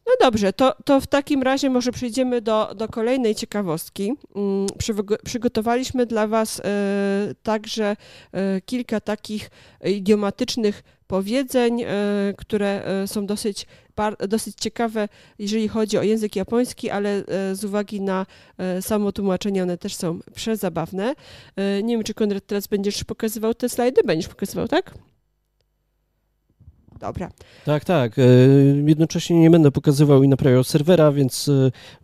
[0.08, 4.14] No dobrze, to, to w takim razie może przejdziemy do, do kolejnej ciekawostki.
[4.36, 4.68] Mm,
[5.24, 6.64] przygotowaliśmy dla Was e,
[7.44, 7.96] także
[8.66, 9.50] kilka takich
[9.86, 11.84] idiomatycznych powiedzeń,
[12.38, 13.66] które są dosyć
[14.28, 18.26] dosyć ciekawe, jeżeli chodzi o język japoński, ale e, z uwagi na
[18.58, 21.16] e, samo tłumaczenie one też są przezabawne.
[21.56, 24.02] E, nie wiem, czy Konrad teraz będziesz pokazywał te slajdy?
[24.04, 24.94] Będziesz pokazywał, tak?
[27.00, 27.32] Dobra.
[27.66, 28.16] Tak, tak.
[28.86, 31.50] Jednocześnie nie będę pokazywał i naprawiał serwera, więc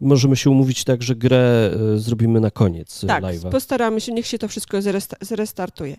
[0.01, 3.49] możemy się umówić tak, że grę zrobimy na koniec tak, live'a.
[3.49, 4.77] postaramy się, niech się to wszystko
[5.21, 5.97] zrestartuje.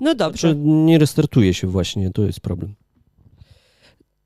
[0.00, 0.48] No dobrze.
[0.48, 2.74] Znaczy, nie restartuje się właśnie, to jest problem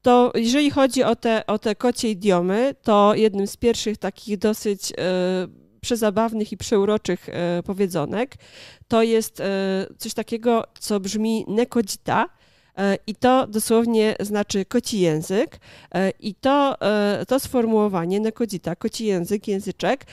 [0.09, 4.93] to jeżeli chodzi o te, o te kocie idiomy, to jednym z pierwszych takich dosyć
[4.93, 4.95] e,
[5.81, 8.35] przezabawnych i przeuroczych e, powiedzonek
[8.89, 12.38] to jest e, coś takiego, co brzmi nekodzita, E,
[13.07, 15.61] I to dosłownie znaczy koci język.
[15.95, 20.07] E, I to, e, to sformułowanie nekodzita, koci język, języczek,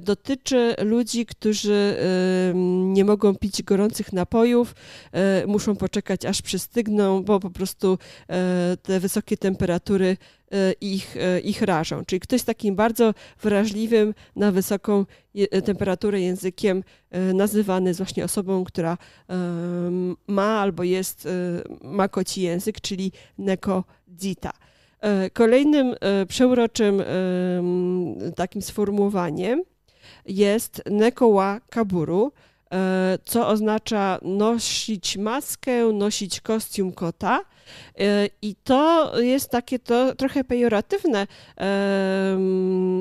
[0.00, 1.96] dotyczy ludzi, którzy
[2.84, 4.74] nie mogą pić gorących napojów,
[5.46, 7.98] muszą poczekać aż przystygną, bo po prostu
[8.82, 10.39] te wysokie temperatury E,
[10.80, 12.04] ich, e, ich rażą.
[12.04, 16.84] Czyli ktoś z takim bardzo wrażliwym na wysoką e, temperaturę językiem
[17.34, 18.98] nazywany jest właśnie osobą, która
[20.26, 21.28] ma albo jest,
[21.82, 24.52] ma koci język, czyli nekodzita.
[25.32, 25.94] Kolejnym
[26.28, 27.02] przeuroczym
[28.36, 29.62] takim sformułowaniem
[30.26, 32.32] jest nekoła kaburu,
[33.24, 37.40] co oznacza nosić maskę, nosić kostium kota.
[37.98, 41.26] E, I to jest takie to trochę pejoratywne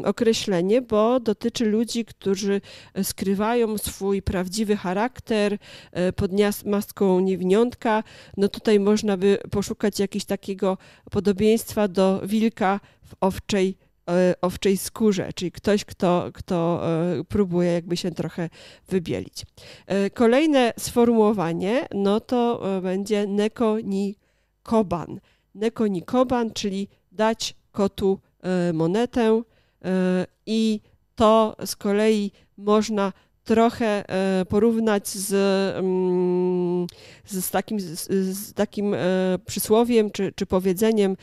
[0.05, 2.61] określenie, bo dotyczy ludzi, którzy
[3.03, 5.57] skrywają swój prawdziwy charakter
[5.91, 6.31] e, pod
[6.65, 8.03] maską niewiniątka.
[8.37, 10.77] No tutaj można by poszukać jakiegoś takiego
[11.11, 13.88] podobieństwa do wilka w owczej e,
[14.41, 16.81] owczej skórze, czyli ktoś, kto, kto
[17.29, 18.49] próbuje jakby się trochę
[18.89, 19.45] wybielić.
[20.13, 24.15] Kolejne sformułowanie, no to będzie nekoni
[24.63, 25.19] koban.
[25.55, 29.41] Nekoni koban, czyli dać kotu e, monetę
[29.85, 30.81] e, i
[31.15, 33.13] to z kolei można
[33.49, 35.33] trochę e, porównać z,
[35.77, 36.87] mm,
[37.25, 38.07] z takim, z,
[38.37, 38.95] z takim
[39.45, 41.17] przysłowiem czy, czy powiedzeniem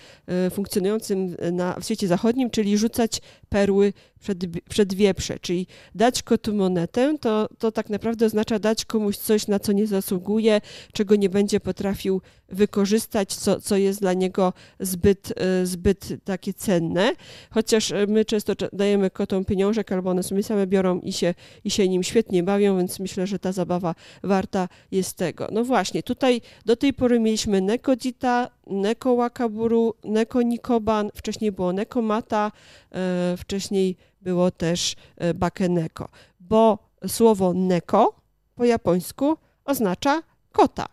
[0.51, 7.18] funkcjonującym na, w świecie zachodnim, czyli rzucać perły przed, przed wieprze, czyli dać kotu monetę,
[7.20, 10.61] to, to tak naprawdę oznacza dać komuś coś, na co nie zasługuje,
[10.92, 17.12] czego nie będzie potrafił wykorzystać, co, co jest dla niego zbyt, e, zbyt takie cenne.
[17.50, 21.70] Chociaż e, my często dajemy kotom pieniążek, albo one sobie same biorą i się, i
[21.70, 25.48] się nim świetnie bawią, więc myślę, że ta zabawa warta jest tego.
[25.52, 32.02] No właśnie, tutaj do tej pory mieliśmy Nekodita, Neko Wakaburu, Neko Nikoban, wcześniej było Neko
[32.02, 32.52] Mata,
[32.92, 33.96] e, wcześniej
[34.27, 36.09] było też e, Bakeneko,
[36.41, 38.21] bo słowo neko
[38.55, 40.87] po japońsku oznacza kota.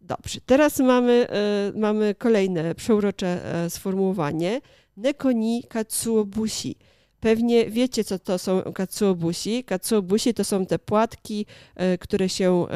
[0.00, 4.60] Dobrze, teraz mamy, e, mamy kolejne przeurocze sformułowanie.
[4.96, 6.76] Neko ni katsuobushi
[7.24, 9.64] Pewnie wiecie, co to są katsuobusi.
[9.64, 12.66] Katsuobusi to są te płatki, e, które się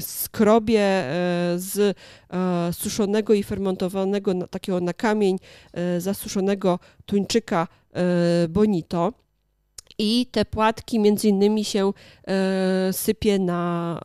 [0.00, 1.12] skrobie e,
[1.56, 5.38] z e, suszonego i fermentowanego, takiego na kamień
[5.98, 7.68] zasuszonego tuńczyka
[8.48, 9.12] bonito
[9.98, 11.92] i te płatki między innymi się
[12.26, 14.00] e, sypie na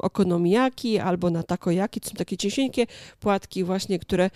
[0.00, 2.00] okonomiyaki albo na takoyaki.
[2.00, 2.86] To są takie ciężkie
[3.20, 4.30] płatki właśnie, które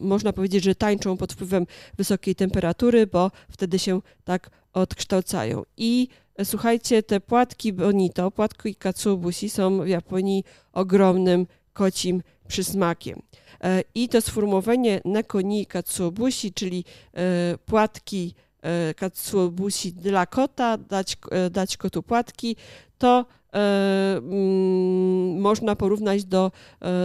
[0.00, 5.62] można powiedzieć, że tańczą pod wpływem wysokiej temperatury, bo wtedy się tak odkształcają.
[5.76, 6.08] I
[6.44, 13.22] słuchajcie, te płatki bonito, płatki katsuobushi są w Japonii ogromnym kocim przysmakiem.
[13.64, 16.84] E, I to sformułowanie nekoni katsuobushi, czyli
[17.14, 21.16] e, płatki e, katsuobushi dla kota, dać,
[21.50, 22.56] dać kotu płatki,
[22.98, 26.52] to mm, można porównać do,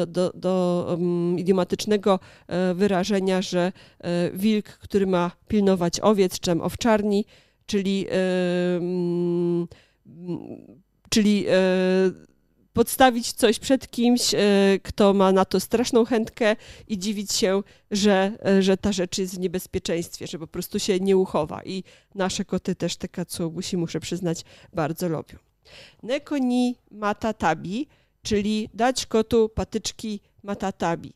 [0.08, 2.20] do, do um, idiomatycznego
[2.76, 3.72] wyrażenia, że
[4.34, 7.26] wilk, który ma pilnować owiec, czym owczarni,
[7.66, 8.08] czyli,
[8.80, 9.68] mm,
[11.10, 11.46] czyli
[12.80, 14.40] podstawić coś przed kimś, e,
[14.84, 16.56] kto ma na to straszną chętkę
[16.88, 21.00] i dziwić się, że, e, że ta rzecz jest w niebezpieczeństwie, że po prostu się
[21.00, 21.64] nie uchowa.
[21.64, 21.84] I
[22.16, 25.38] nasze koty też te katsuobusi, muszę przyznać, bardzo lubią.
[26.04, 27.88] Nekoni matatabi,
[28.22, 31.14] czyli dać kotu patyczki matatabi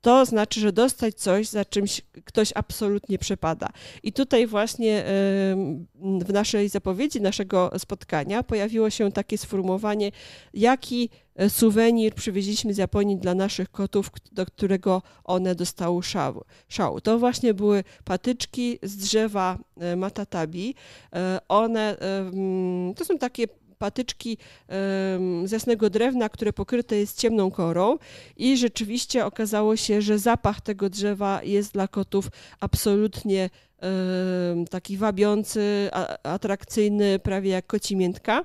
[0.00, 3.68] to znaczy, że dostać coś, za czymś ktoś absolutnie przepada.
[4.02, 5.04] I tutaj właśnie
[6.20, 10.10] w naszej zapowiedzi naszego spotkania pojawiło się takie sformułowanie,
[10.54, 16.02] jaki e, suwenir przywieźliśmy z Japonii dla naszych kotów, do którego one dostały
[16.68, 17.00] szału.
[17.02, 20.74] To właśnie były patyczki z drzewa e, matatabi.
[21.12, 21.96] E, one,
[22.96, 23.46] to są takie
[23.78, 24.38] patyczki
[25.44, 27.98] z jasnego drewna, które pokryte jest ciemną korą
[28.36, 32.28] i rzeczywiście okazało się, że zapach tego drzewa jest dla kotów
[32.60, 33.50] absolutnie
[34.70, 35.90] taki wabiący,
[36.22, 38.44] atrakcyjny, prawie jak koci miętka.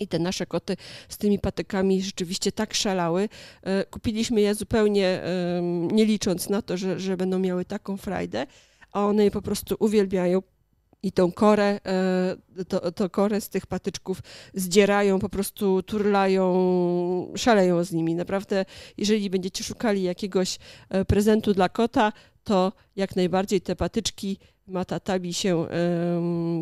[0.00, 0.76] I te nasze koty
[1.08, 3.28] z tymi patykami rzeczywiście tak szalały.
[3.62, 5.22] E, kupiliśmy je zupełnie
[5.92, 8.46] nie licząc na to, że, że będą miały taką frajdę,
[8.92, 10.42] a one je po prostu uwielbiają
[11.02, 14.22] i tą korę, e, to, to korę z tych patyczków
[14.54, 18.14] zdzierają, po prostu turlają, szaleją z nimi.
[18.14, 18.64] Naprawdę,
[18.98, 22.12] jeżeli będziecie szukali jakiegoś e, prezentu dla kota,
[22.44, 25.66] to jak najbardziej te patyczki matatabi się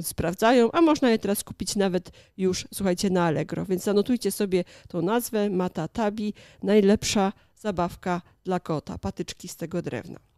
[0.02, 3.64] sprawdzają, a można je teraz kupić nawet już, słuchajcie, na Allegro.
[3.64, 10.29] Więc zanotujcie sobie tą nazwę matatabi, najlepsza zabawka dla kota, patyczki z tego drewna.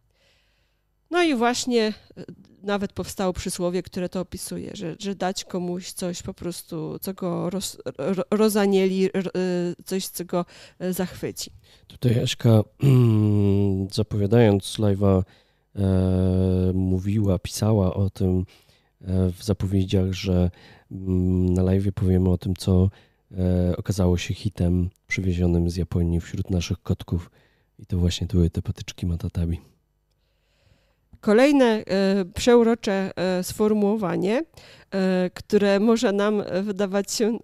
[1.12, 1.82] No i właśnie
[2.16, 2.24] e,
[2.62, 7.50] nawet powstało przysłowie, które to opisuje, że, że dać komuś coś po prostu, co go
[7.50, 7.78] roz,
[8.30, 9.10] rozanieli, e,
[9.84, 10.44] coś, co go
[10.78, 11.50] e, zachwyci.
[11.86, 12.62] Tutaj Aśka,
[13.92, 15.22] zapowiadając live'a,
[16.74, 18.46] mówiła, pisała o tym
[19.38, 20.50] w zapowiedziach, że
[20.90, 22.90] mm, na live powiemy o tym, co
[23.76, 27.30] okazało się hitem przywiezionym z Japonii wśród naszych kotków.
[27.78, 29.71] I to właśnie były te patyczki matatabi.
[31.22, 31.84] Kolejne e,
[32.34, 34.44] przeurocze e, sformułowanie,
[34.90, 37.38] e, które może nam wydawać się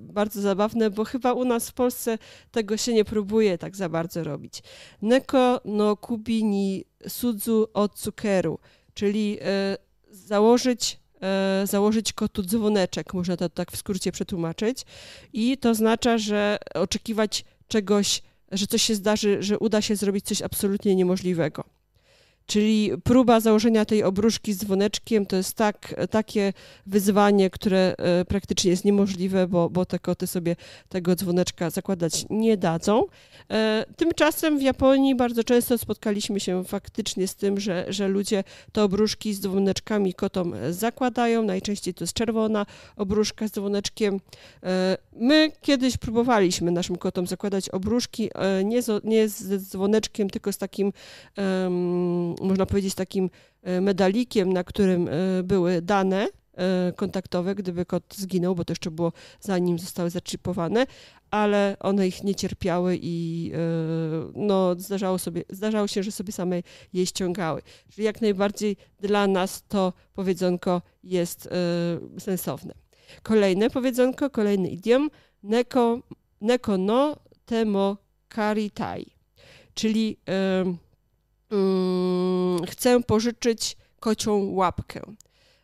[0.00, 2.18] bardzo zabawne, bo chyba u nas w Polsce
[2.50, 4.62] tego się nie próbuje tak za bardzo robić.
[5.02, 8.58] Neko no kubi ni sudzu od cukieru,
[8.94, 9.38] czyli
[10.10, 11.00] założyć
[11.64, 14.86] założyć kotu dzwoneczek, można to tak w skrócie przetłumaczyć.
[15.32, 20.42] I to oznacza, że oczekiwać czegoś, że coś się zdarzy, że uda się zrobić coś
[20.42, 21.79] absolutnie niemożliwego.
[22.50, 26.52] Czyli próba założenia tej obruszki z dzwoneczkiem to jest tak, takie
[26.86, 30.56] wyzwanie, które e, praktycznie jest niemożliwe, bo, bo te koty sobie
[30.88, 33.04] tego dzwoneczka zakładać nie dadzą.
[33.50, 38.82] E, tymczasem w Japonii bardzo często spotkaliśmy się faktycznie z tym, że, że ludzie te
[38.82, 41.42] obruszki z dzwoneczkami kotom zakładają.
[41.42, 44.20] Najczęściej to jest czerwona obruszka z dzwoneczkiem.
[44.62, 48.30] E, my kiedyś próbowaliśmy naszym kotom zakładać obruszki
[48.64, 50.92] nie z, nie z dzwoneczkiem, tylko z takim
[52.40, 53.30] można powiedzieć, takim
[53.62, 58.90] e, medalikiem, na którym e, były dane e, kontaktowe, gdyby kot zginął, bo to jeszcze
[58.90, 60.86] było zanim zostały zaczipowane,
[61.30, 63.52] ale one ich nie cierpiały i
[64.34, 67.62] no, zdarzało, sobie, zdarzało się, że sobie same je ściągały.
[67.94, 71.48] Czyli jak najbardziej dla nas to powiedzonko jest
[72.18, 72.74] sensowne.
[73.22, 75.10] Kolejne powiedzonko, kolejny idiom,
[75.42, 75.98] neko,
[76.40, 77.96] neko no temo
[78.28, 79.06] karitai,
[79.74, 80.16] czyli
[82.68, 85.00] chcę pożyczyć kocią łapkę.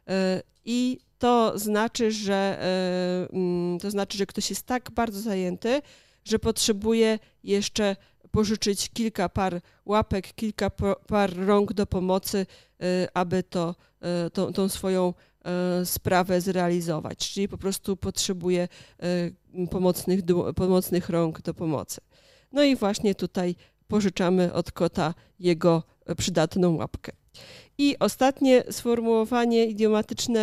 [0.08, 5.82] E, I to znaczy, że e, mm, to znaczy, że ktoś jest tak bardzo zajęty,
[6.24, 7.96] że potrzebuje jeszcze
[8.30, 10.70] pożyczyć kilka par łapek, kilka
[11.06, 12.46] par rąk do pomocy,
[12.80, 13.74] e, aby to,
[14.32, 15.14] tą, tą swoją
[15.84, 17.18] sprawę zrealizować.
[17.18, 18.68] Czyli po prostu potrzebuje
[19.70, 20.20] pomocnych,
[20.56, 22.00] pomocnych rąk do pomocy.
[22.52, 23.56] No i właśnie tutaj
[23.88, 25.82] pożyczamy od kota jego
[26.16, 27.12] przydatną łapkę.
[27.78, 30.40] I ostatnie sformułowanie idiomatyczne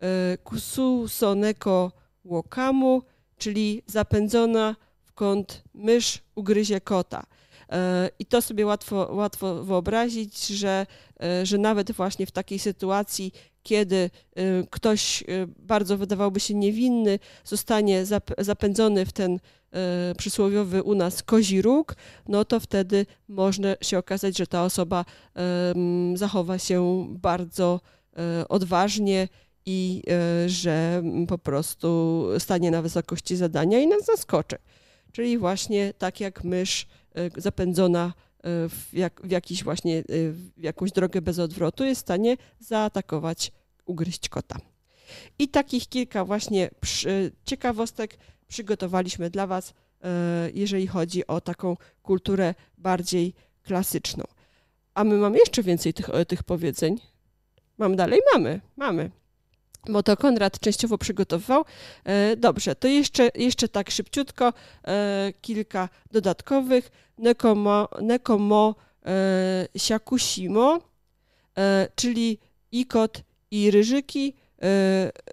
[0.00, 1.92] e, kusu soneko
[2.24, 3.02] łokamu,
[3.38, 7.26] czyli zapędzona w kąt mysz ugryzie kota.
[8.18, 10.86] I to sobie łatwo, łatwo wyobrazić, że,
[11.42, 14.10] że nawet właśnie w takiej sytuacji, kiedy
[14.70, 15.24] ktoś
[15.58, 18.04] bardzo wydawałby się niewinny, zostanie
[18.38, 19.40] zapędzony w ten
[20.18, 21.96] przysłowiowy u nas kozi róg,
[22.28, 25.04] no to wtedy może się okazać, że ta osoba
[26.14, 27.80] zachowa się bardzo
[28.48, 29.28] odważnie
[29.66, 30.02] i
[30.46, 34.56] że po prostu stanie na wysokości zadania i nas zaskoczy.
[35.12, 36.86] Czyli właśnie tak jak mysz
[37.36, 38.14] zapędzona
[38.44, 43.52] w, jak, w jakiś właśnie w jakąś drogę bez odwrotu jest w stanie zaatakować,
[43.86, 44.58] ugryźć kota.
[45.38, 46.70] I takich kilka właśnie
[47.44, 54.24] ciekawostek przygotowaliśmy dla Was, e, jeżeli chodzi o taką kulturę bardziej klasyczną.
[54.94, 57.00] A my mamy jeszcze więcej tych, e, tych powiedzeń.
[57.78, 58.20] Mam dalej?
[58.34, 59.10] Mamy, mamy.
[59.88, 61.64] Bo to Konrad częściowo przygotowywał.
[62.04, 64.52] E, dobrze, to jeszcze, jeszcze tak szybciutko
[65.40, 66.90] kilka dodatkowych.
[67.18, 68.74] Nekomo, nekomo
[69.76, 70.80] siakusimo,
[71.94, 72.38] czyli
[72.72, 74.34] i kot, i ryżyki,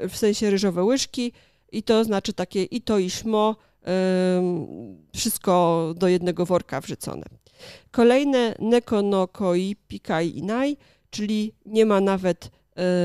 [0.09, 1.31] w sensie ryżowe łyżki,
[1.71, 3.55] i to znaczy takie i to i szmo,
[5.15, 7.25] wszystko do jednego worka wrzucone.
[7.91, 10.77] Kolejne neko no koi pikai inai,
[11.09, 12.49] czyli nie ma nawet e,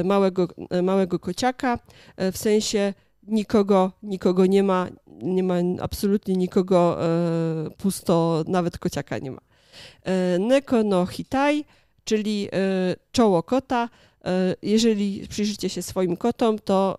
[0.04, 1.78] małego, e, małego kociaka,
[2.16, 4.88] e, w sensie nikogo, nikogo nie ma,
[5.22, 6.98] nie ma absolutnie nikogo
[7.78, 9.40] pusto, nawet kociaka nie ma.
[10.38, 11.64] Neko no hitai,
[12.04, 12.48] czyli
[13.12, 14.07] czoło kota, E,
[14.62, 16.96] jeżeli przyjrzycie się swoim kotom, to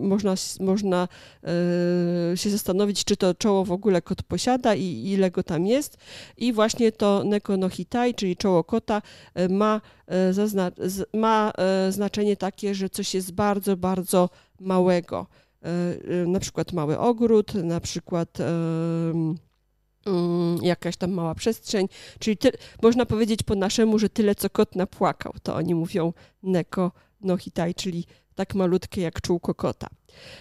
[0.00, 1.08] można, można
[1.42, 5.96] um, się zastanowić, czy to czoło w ogóle kot posiada i ile go tam jest.
[6.36, 9.02] I właśnie to neko no hitai, czyli czoło kota,
[9.50, 9.80] ma,
[11.14, 11.52] ma
[11.90, 14.28] znaczenie takie, że coś jest bardzo, bardzo
[14.60, 15.26] małego.
[16.26, 18.38] Na przykład mały ogród, na przykład
[20.62, 21.88] jakaś tam mała przestrzeń,
[22.18, 26.92] czyli ty, można powiedzieć po naszemu, że tyle co kot napłakał, to oni mówią neko
[27.20, 29.88] no hitai, czyli tak malutkie jak czółko kota.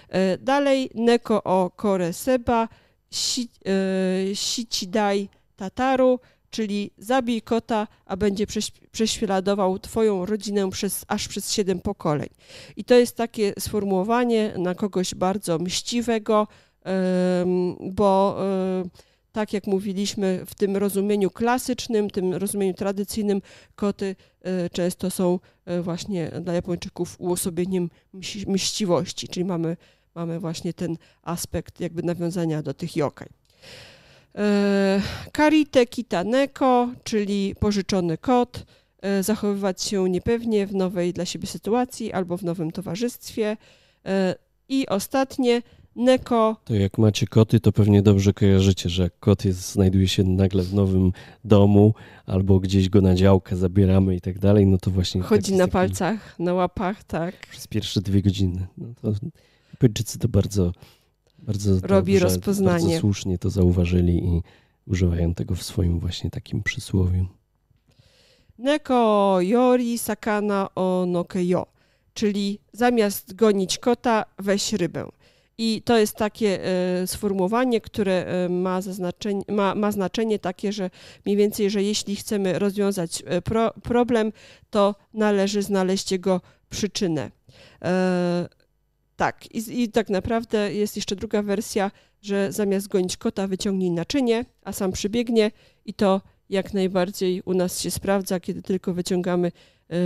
[0.09, 2.67] E, dalej neko o kore seba,
[3.11, 8.45] si, e, tataru, czyli zabij kota, a będzie
[8.91, 12.29] prześladował twoją rodzinę przez, aż przez siedem pokoleń.
[12.75, 16.47] I to jest takie sformułowanie na kogoś bardzo mściwego,
[17.81, 18.37] bo
[19.31, 23.41] tak jak mówiliśmy, w tym rozumieniu klasycznym, tym rozumieniu tradycyjnym,
[23.75, 27.89] koty e, często są e, właśnie dla Japończyków uosobieniem
[28.47, 29.77] mściwości, czyli mamy,
[30.15, 33.29] mamy właśnie ten aspekt jakby nawiązania do tych yokai.
[34.35, 35.01] E,
[35.31, 38.65] karite kitaneko, czyli pożyczony kot,
[39.21, 43.57] zachowywać się niepewnie w nowej dla siebie sytuacji albo w nowym towarzystwie.
[44.69, 45.61] I ostatnie,
[45.99, 46.55] Neko.
[46.65, 50.63] To jak macie koty, to pewnie dobrze kojarzycie, że jak kot jest, znajduje się nagle
[50.63, 51.11] w nowym
[51.45, 51.93] domu
[52.25, 55.21] albo gdzieś go na działkę zabieramy i tak dalej, no to właśnie...
[55.21, 57.47] Chodzi na palcach, na łapach, tak.
[57.47, 58.67] Przez pierwsze dwie godziny.
[58.77, 59.13] No to
[59.73, 60.71] Japończycy to bardzo,
[61.37, 62.85] bardzo Robi dobrze, rozpoznanie.
[62.85, 64.41] Bardzo słusznie to zauważyli i
[64.87, 67.25] używają tego w swoim właśnie takim przysłowiu.
[68.57, 71.65] Neko yori sakana o nokeyo,
[72.13, 75.05] czyli zamiast gonić kota, weź rybę.
[75.61, 80.89] I to jest takie e, sformułowanie, które e, ma, zaznaczenie, ma, ma znaczenie takie, że
[81.25, 84.31] mniej więcej, że jeśli chcemy rozwiązać e, pro, problem,
[84.69, 87.31] to należy znaleźć jego przyczynę.
[89.15, 91.91] Tak, I, i tak naprawdę jest jeszcze druga wersja,
[92.21, 95.51] że zamiast gonić kota, wyciągnij naczynie, a sam przybiegnie
[95.85, 99.51] i to jak najbardziej u nas się sprawdza, kiedy tylko wyciągamy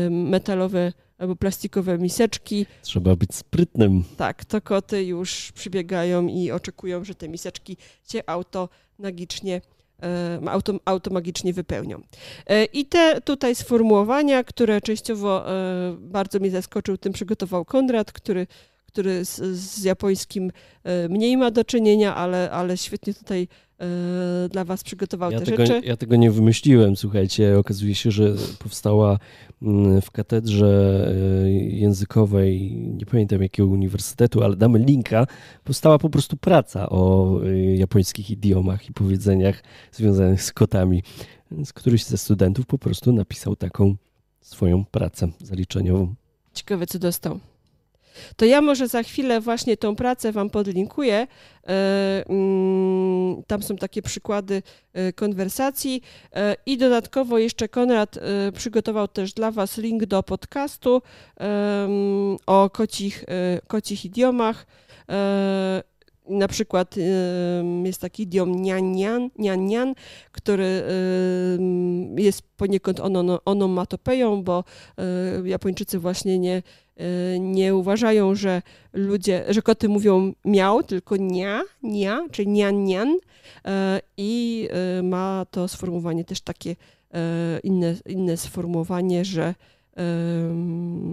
[0.10, 0.94] metalowe
[1.24, 2.66] albo plastikowe miseczki.
[2.82, 4.04] Trzeba być sprytnym.
[4.18, 7.78] Tak, to koty już przybiegają i oczekują, że te miseczki
[8.12, 9.62] się automagicznie
[10.48, 12.02] auto, automagicznie wypełnią.
[12.48, 18.48] E, I te tutaj sformułowania, które częściowo e, bardzo mnie zaskoczył, tym przygotował Konrad, który,
[18.86, 20.52] który z, z japońskim
[20.84, 23.73] e, mniej ma do czynienia, ale, ale świetnie tutaj E,
[24.50, 25.88] dla was przygotował ja te tego, rzeczy.
[25.88, 27.60] Ja tego nie wymyśliłem, słuchajcie.
[27.60, 29.20] Okazuje się, że powstała
[29.62, 31.06] mm, w katedrze
[31.46, 35.28] e, językowej, nie pamiętam jakiego uniwersytetu, ale damy linka,
[35.64, 41.04] powstała po prostu praca o e, japońskich idiomach i powiedzeniach związanych z kotami.
[41.52, 43.96] Więc któryś ze studentów po prostu napisał taką
[44.42, 46.16] swoją pracę zaliczeniową.
[46.54, 47.40] Ciekawe, co dostał.
[48.36, 51.28] To ja może za chwilę właśnie tą pracę Wam podlinkuję.
[51.68, 56.02] E, mm, tam są takie przykłady e, konwersacji
[56.36, 58.20] e, i dodatkowo jeszcze Konrad
[58.54, 61.02] przygotował też dla Was link do podcastu
[62.46, 63.26] o kocich,
[63.68, 64.66] kocich idiomach.
[66.30, 66.96] na przykład
[67.84, 69.96] jest taki idiom nian, nian,
[70.32, 70.84] który
[72.18, 73.00] jest poniekąd
[73.46, 74.64] onomatopeją, bo
[75.44, 76.62] Japończycy właśnie nie,
[77.40, 78.62] nie uważają, że
[78.94, 83.18] ludzie, że koty mówią miał, tylko nia, nia, czy nian, nian
[84.18, 84.70] i
[85.04, 86.76] ma to sformułowanie też takie
[87.64, 89.56] inne, inne sformułowanie, że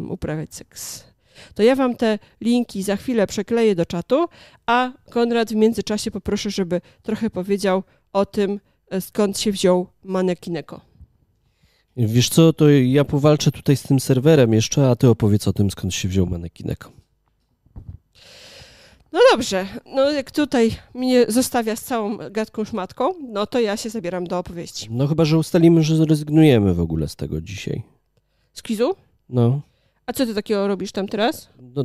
[0.09, 1.11] uprawiać seks
[1.55, 4.26] to ja Wam te linki za chwilę przekleję do czatu,
[4.66, 8.61] a Konrad w międzyczasie poproszę, żeby trochę powiedział o tym,
[9.01, 10.89] skąd się wziął Manekineko.
[11.97, 15.70] Wiesz co, to ja powalczę tutaj z tym serwerem jeszcze, a ty opowiedz o tym,
[15.70, 16.91] skąd się wziął Manekineko.
[19.12, 23.91] No dobrze, no jak tutaj mnie zostawia z całą gadką szmatką, no to ja się
[23.91, 24.88] zabieram do opowieści.
[24.91, 27.82] No chyba, że ustalimy, że zrezygnujemy w ogóle z tego dzisiaj.
[28.53, 28.95] Z kwizu?
[29.28, 29.61] No.
[30.11, 31.51] A co ty takiego robisz tam teraz?
[31.75, 31.85] No,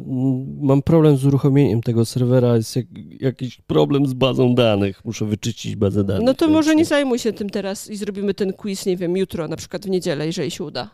[0.62, 2.86] mam problem z uruchomieniem tego serwera, jest jak,
[3.20, 5.06] jakiś problem z bazą danych.
[5.06, 6.26] Muszę wyczyścić bazę danych.
[6.26, 9.48] No to może nie zajmuj się tym teraz i zrobimy ten quiz, nie wiem, jutro,
[9.48, 10.90] na przykład w niedzielę, jeżeli się uda.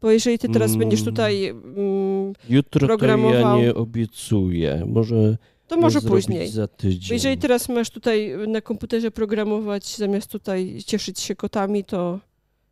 [0.00, 3.42] Bo jeżeli ty teraz mm, będziesz tutaj mm, Jutro programował...
[3.42, 4.84] to ja nie obiecuję.
[4.86, 5.36] Może
[5.68, 6.48] to może później.
[6.48, 7.08] Za tydzień.
[7.08, 12.18] Bo jeżeli teraz masz tutaj na komputerze programować, zamiast tutaj cieszyć się kotami, to.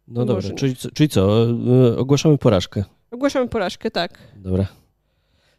[0.09, 0.55] No dobra, może...
[0.55, 1.47] czyli, czyli co?
[1.93, 2.85] E, ogłaszamy porażkę.
[3.17, 4.19] Ogłaszamy porażkę, tak.
[4.37, 4.67] Dobra.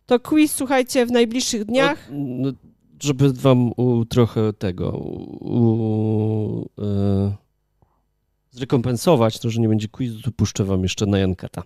[0.05, 2.08] To quiz, słuchajcie, w najbliższych dniach.
[2.10, 2.51] O, no,
[2.99, 4.91] żeby wam u, trochę tego
[5.39, 7.36] u, e,
[8.51, 11.64] zrekompensować to, że nie będzie quizu, to puszczę wam jeszcze na Jankata.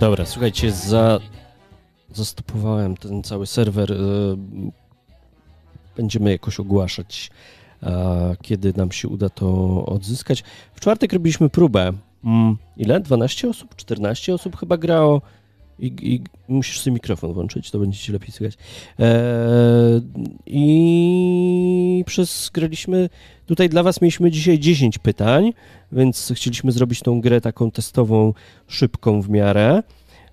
[0.00, 1.20] Dobra, słuchajcie, za...
[2.14, 3.92] zastopowałem ten cały serwer.
[3.92, 3.96] Y,
[5.96, 7.30] będziemy jakoś ogłaszać,
[8.42, 9.46] kiedy nam się uda to
[9.86, 10.44] odzyskać.
[10.74, 11.92] W czwartek robiliśmy próbę.
[12.24, 13.00] Mm, ile?
[13.00, 13.76] 12 osób?
[13.76, 15.22] 14 osób chyba grało.
[15.78, 18.58] I, I, musisz sobie mikrofon włączyć, to będzie ci lepiej słychać.
[18.98, 20.02] Eee,
[20.46, 23.08] I przez graliśmy.
[23.46, 25.52] Tutaj dla Was mieliśmy dzisiaj 10 pytań,
[25.92, 28.32] więc chcieliśmy zrobić tą grę taką testową,
[28.66, 29.82] szybką w miarę.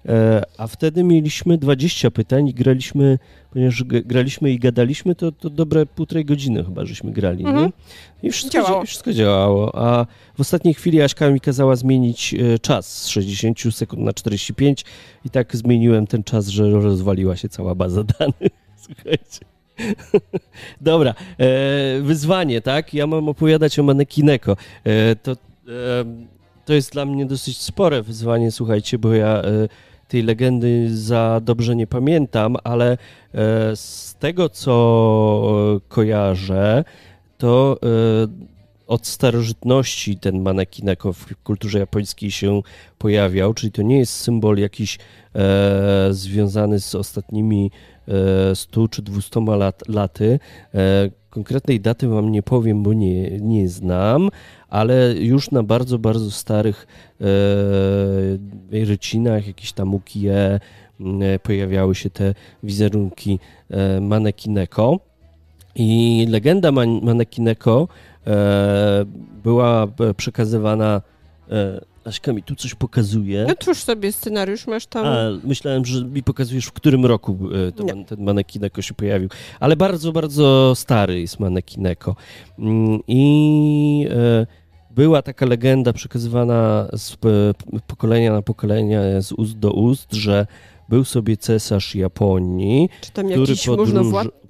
[0.06, 3.20] E, a wtedy mieliśmy 20 pytań i graliśmy,
[3.52, 7.66] ponieważ graliśmy i gadaliśmy, to, to dobre półtorej godziny chyba żeśmy grali, mhm.
[7.66, 8.30] nie?
[8.30, 8.86] I wszystko działało.
[8.86, 10.06] wszystko działało, a
[10.38, 14.86] w ostatniej chwili Aśka mi kazała zmienić e, czas z 60 sekund na 45
[15.26, 18.52] i tak zmieniłem ten czas, że rozwaliła się cała baza danych.
[18.76, 19.54] Słuchajcie.
[20.82, 22.94] Dobra, e, wyzwanie, tak?
[22.94, 24.58] Ja mam opowiadać o manekineko.
[24.84, 25.36] E, to, e,
[26.66, 29.68] to jest dla mnie dosyć spore wyzwanie, słuchajcie, bo ja e,
[30.14, 32.98] tej legendy za dobrze nie pamiętam, ale e,
[33.76, 36.84] z tego co kojarzę,
[37.38, 38.54] to e,
[38.88, 42.62] od starożytności ten manekineko w kulturze japońskiej się
[42.98, 44.98] pojawiał, czyli to nie jest symbol jakiś
[45.36, 47.72] e, związany z ostatnimi
[48.52, 50.40] e, 100 czy 200 lat, laty.
[50.74, 54.30] E, konkretnej daty wam nie powiem, bo nie, nie znam,
[54.74, 56.88] ale już na bardzo, bardzo starych
[57.22, 57.26] e,
[58.86, 60.60] rycinach, jakieś tam ukie,
[61.22, 65.00] e, pojawiały się te wizerunki e, manekineko.
[65.76, 67.88] I legenda man manekineko
[68.28, 69.06] e,
[69.44, 71.02] była przekazywana
[71.52, 73.46] e, Aśka mi tu coś pokazuje.
[73.48, 75.06] No twórz sobie scenariusz, masz tam...
[75.06, 77.38] A, myślałem, że mi pokazujesz, w którym roku
[77.76, 79.30] to man, ten manekineko się pojawił.
[79.60, 82.16] Ale bardzo, bardzo stary jest manekineko.
[82.60, 84.46] Mm, I e,
[84.96, 87.18] była taka legenda przekazywana z
[87.88, 90.48] pokolenia na pokolenie, z ust do ust, że
[90.90, 93.94] był sobie cesarz Japonii, który, podróż,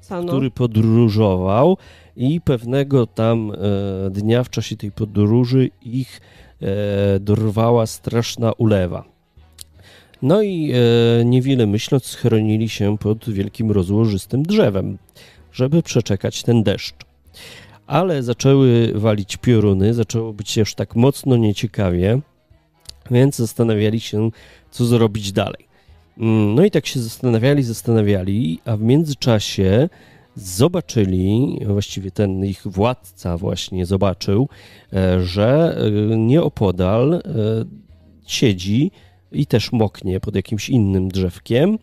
[0.10, 0.24] no.
[0.26, 1.78] który podróżował
[2.16, 6.22] i pewnego tam e, dnia w czasie tej podróży ich
[6.62, 9.04] e, dorwała straszna ulewa.
[10.22, 14.98] No i e, niewiele myśląc schronili się pod wielkim rozłożystym drzewem,
[15.52, 16.96] żeby przeczekać ten deszcz
[17.88, 22.20] ale zaczęły walić pioruny, zaczęło być już tak mocno nieciekawie,
[23.12, 24.30] więc zastanawiali się,
[24.72, 25.68] co zrobić dalej.
[26.18, 29.90] Mm, no i tak się zastanawiali, zastanawiali, a w międzyczasie
[30.36, 34.50] zobaczyli, właściwie ten ich władca właśnie zobaczył,
[35.24, 35.78] że
[36.18, 37.22] nieopodal
[38.26, 38.92] siedzi
[39.32, 41.78] i też moknie pod jakimś innym drzewkiem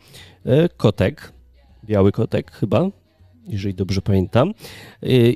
[0.76, 1.32] kotek,
[1.84, 2.88] biały kotek chyba,
[3.50, 4.54] jeżeli dobrze pamiętam.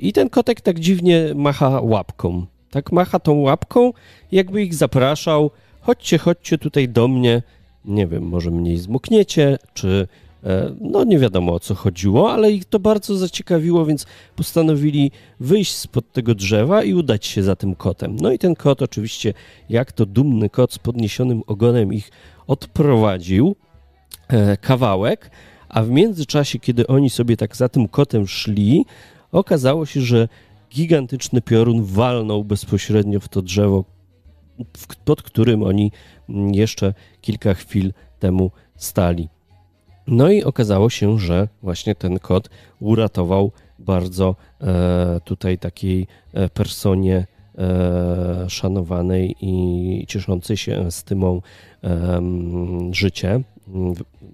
[0.01, 2.45] I ten kotek tak dziwnie macha łapką.
[2.71, 3.93] Tak macha tą łapką,
[4.31, 5.51] jakby ich zapraszał.
[5.81, 7.41] Chodźcie, chodźcie tutaj do mnie.
[7.85, 10.07] Nie wiem, może mniej zmokniecie, czy
[10.43, 14.05] e, no nie wiadomo o co chodziło, ale ich to bardzo zaciekawiło, więc
[14.35, 18.15] postanowili wyjść spod tego drzewa i udać się za tym kotem.
[18.21, 19.33] No i ten kot oczywiście,
[19.69, 22.11] jak to dumny kot z podniesionym ogonem ich
[22.47, 23.55] odprowadził
[24.27, 25.31] e, kawałek,
[25.75, 28.85] a w międzyczasie, kiedy oni sobie tak za tym kotem szli,
[29.31, 30.27] okazało się, że
[30.71, 33.83] gigantyczny piorun walnął bezpośrednio w to drzewo,
[35.05, 35.91] pod którym oni
[36.51, 39.29] jeszcze kilka chwil temu stali.
[40.07, 42.49] No i okazało się, że właśnie ten kot
[42.79, 47.25] uratował bardzo e, tutaj takiej e, personie
[47.57, 51.41] e, szanowanej i cieszącej się stymą
[51.83, 52.21] e,
[52.91, 53.43] życie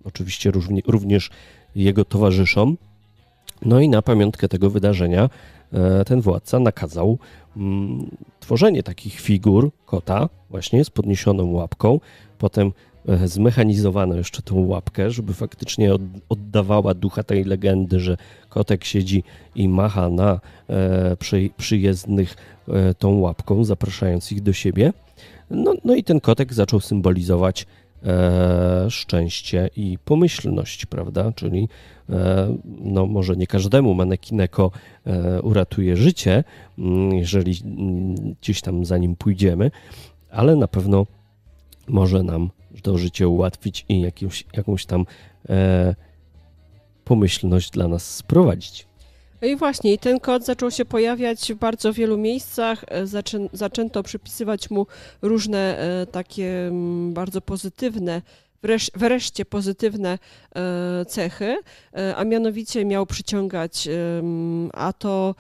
[0.04, 0.52] oczywiście
[0.88, 1.30] również
[1.76, 2.78] jego towarzyszom.
[3.66, 5.30] No i na pamiątkę tego wydarzenia
[5.74, 7.18] e, ten władca nakazał
[7.58, 12.00] mm, tworzenie takich figur kota, właśnie z podniesioną łapką.
[12.38, 12.72] Potem
[13.08, 15.92] e, zmechanizowano jeszcze tą łapkę, żeby faktycznie
[16.30, 18.18] oddawała ducha tej legendy, że
[18.50, 19.24] kotek siedzi
[19.56, 21.18] i macha na e,
[21.58, 22.36] przyjezdnych
[22.98, 24.94] tą łapką, zapraszając ich do siebie.
[25.50, 27.66] No, no i ten kotek zaczął symbolizować
[28.90, 31.32] szczęście i pomyślność, prawda?
[31.36, 31.70] Czyli
[32.10, 34.72] e, no może nie każdemu manekineko
[35.06, 36.44] e, uratuje życie,
[36.78, 39.72] mm, jeżeli mm, gdzieś tam za nim pójdziemy,
[40.32, 41.06] ale na pewno
[41.88, 42.50] może nam
[42.82, 45.06] to życie ułatwić i jakąś, jakąś tam
[45.50, 45.96] e,
[47.04, 48.91] pomyślność dla nas sprowadzić.
[49.42, 52.86] No i właśnie, ten kod zaczął się pojawiać w bardzo wielu miejscach.
[52.88, 54.88] E, zaczę, zaczęto przypisywać mu
[55.22, 58.22] różne e, takie mm, bardzo pozytywne
[58.96, 60.20] wreszcie pozytywne
[60.56, 61.58] e, cechy,
[62.16, 63.90] a mianowicie miał przyciągać
[64.74, 65.36] a to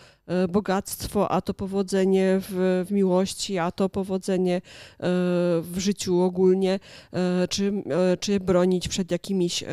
[0.49, 4.61] bogactwo, a to powodzenie w, w miłości, a to powodzenie
[5.61, 6.79] w życiu ogólnie,
[7.49, 7.73] czy,
[8.19, 9.63] czy bronić przed jakimiś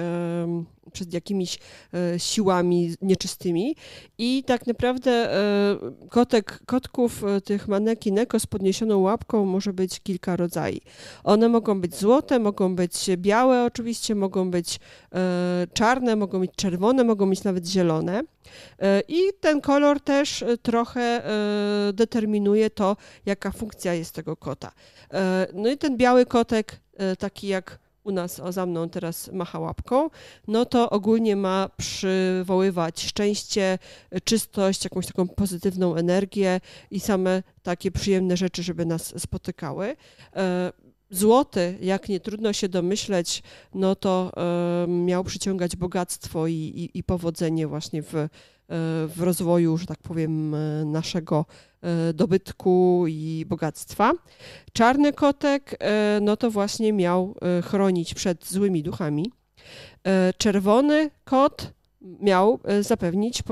[0.99, 1.59] przed jakimiś
[1.95, 3.77] e, siłami nieczystymi
[4.19, 5.79] i tak naprawdę e,
[6.11, 10.83] kotek, kotków e, tych manekinek z podniesioną łapką może być kilka rodzajów.
[11.25, 14.81] One mogą być złote, mogą być białe oczywiście, mogą być
[15.73, 18.23] czarne, mogą być czerwone, mogą być nawet zielone.
[19.09, 21.23] I ten kolor też trochę
[21.93, 22.97] determinuje to,
[23.27, 24.73] jaka funkcja jest tego kota.
[25.55, 26.81] No i ten biały kotek,
[27.19, 27.79] taki jak
[28.09, 30.11] u nas o za mną teraz macha łapką,
[30.49, 33.79] no to ogólnie ma przywoływać szczęście,
[34.25, 39.97] czystość, jakąś taką pozytywną energię i same takie przyjemne rzeczy, żeby nas spotykały.
[40.37, 40.73] E,
[41.11, 43.43] złoty, jak nie trudno się domyśleć,
[43.75, 44.33] no to
[44.89, 48.29] miał przyciągać bogactwo i, i, i powodzenie właśnie w, e,
[49.07, 51.45] w rozwoju, że tak powiem, e, naszego
[52.15, 54.13] dobytku i bogactwa.
[54.73, 59.33] Czarny kotek, e, no to właśnie miał e, chronić przed złymi duchami.
[60.39, 63.43] Czerwony kot miał zapewnić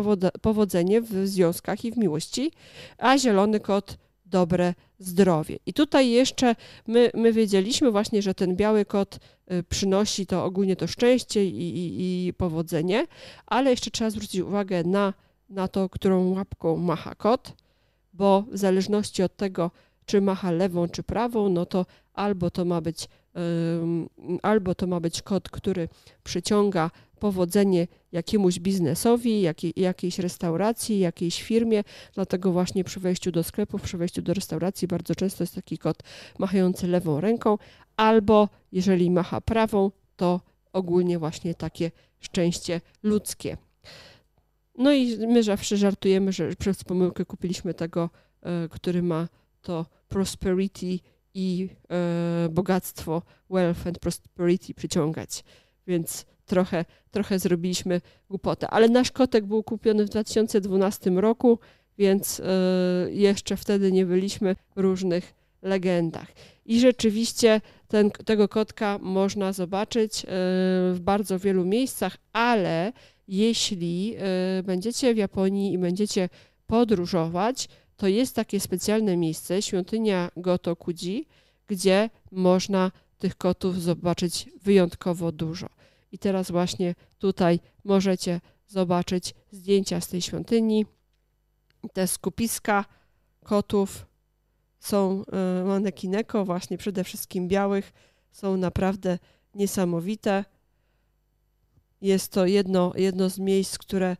[0.42, 2.52] powodzenie w związkach i w miłości,
[2.98, 5.58] a zielony kot dobre zdrowie.
[5.66, 6.56] I tutaj jeszcze
[6.86, 9.18] my, my wiedzieliśmy właśnie, że ten biały kot
[9.68, 13.06] przynosi to ogólnie to szczęście i, i, i powodzenie,
[13.46, 15.14] ale jeszcze trzeba zwrócić uwagę na,
[15.50, 17.52] na to, którą łapką macha kot
[18.16, 19.70] bo w zależności od tego,
[20.06, 23.08] czy macha lewą czy prawą, no to albo to ma być,
[24.42, 25.88] albo to ma być kod, który
[26.24, 31.84] przyciąga powodzenie jakiemuś biznesowi, jakiej, jakiejś restauracji, jakiejś firmie.
[32.14, 36.02] Dlatego właśnie przy wejściu do sklepu, przy wejściu do restauracji bardzo często jest taki kod
[36.38, 37.58] machający lewą ręką,
[37.96, 40.40] albo jeżeli macha prawą, to
[40.72, 41.90] ogólnie właśnie takie
[42.20, 43.56] szczęście ludzkie.
[44.78, 48.10] No i my zawsze żartujemy, że przez pomyłkę kupiliśmy tego,
[48.42, 49.28] e, który ma
[49.62, 50.98] to prosperity
[51.34, 55.44] i e, bogactwo, wealth and prosperity przyciągać.
[55.86, 58.70] Więc trochę, trochę zrobiliśmy głupotę.
[58.70, 61.58] Ale nasz kotek był kupiony w 2012 roku,
[61.98, 62.44] więc e,
[63.10, 66.28] jeszcze wtedy nie byliśmy w różnych legendach.
[66.64, 70.26] I rzeczywiście ten, tego kotka można zobaczyć
[70.92, 72.92] w bardzo wielu miejscach, ale
[73.28, 74.16] jeśli
[74.58, 76.28] y, będziecie w Japonii i będziecie
[76.66, 78.06] podróżować, to
[102.00, 104.16] jest to jedno, jedno z miejsc, które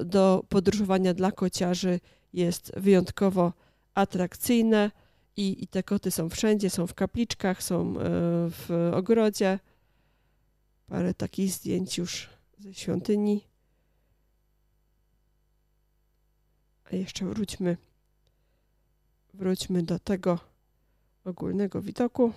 [0.00, 2.00] do podróżowania dla kociarzy
[2.32, 3.52] jest wyjątkowo
[3.94, 4.90] atrakcyjne
[5.36, 8.02] i, i te koty są wszędzie, są w kapliczkach, są e,
[8.50, 9.58] w ogrodzie.
[10.86, 13.44] Parę takich zdjęć już ze świątyni.
[16.84, 17.76] A jeszcze wróćmy,
[19.34, 20.38] wróćmy do tego
[21.24, 22.32] ogólnego widoku.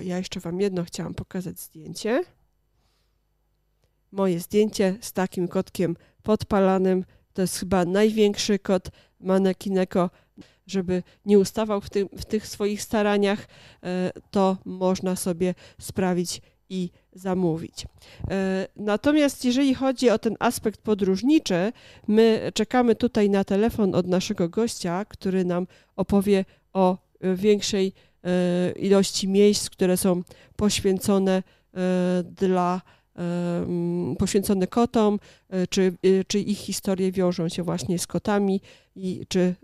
[0.00, 2.24] Ja jeszcze Wam jedno chciałam pokazać zdjęcie.
[4.12, 7.04] Moje zdjęcie z takim kotkiem podpalanym.
[7.32, 8.88] To jest chyba największy kot
[9.20, 10.10] manekineko.
[10.66, 13.46] Żeby nie ustawał w, tym, w tych swoich staraniach,
[13.82, 17.86] e, to można sobie sprawić i zamówić.
[18.30, 21.72] E, natomiast jeżeli chodzi o ten aspekt podróżniczy,
[22.08, 25.66] my czekamy tutaj na telefon od naszego gościa, który nam
[25.96, 28.05] opowie o większej E,
[28.76, 30.22] ilości miejsc, które są
[30.56, 31.42] poświęcone
[31.74, 32.82] e, dla
[33.16, 33.66] e,
[34.18, 35.18] poświęcone kotom,
[35.70, 35.94] czy,
[36.26, 38.60] czy ich historie wiążą się właśnie z kotami
[38.96, 39.54] i czy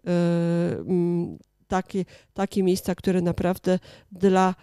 [1.68, 2.04] takie,
[2.34, 3.78] takie miejsca, które naprawdę
[4.12, 4.54] dla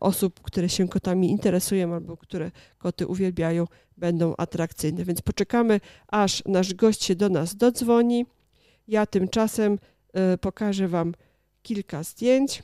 [0.00, 5.04] osób, które się kotami interesują albo które koty uwielbiają, będą atrakcyjne.
[5.04, 8.26] Więc poczekamy, aż nasz gość się do nas dodzwoni.
[8.88, 9.78] Ja tymczasem
[10.40, 11.14] pokażę Wam
[11.62, 12.62] kilka zdjęć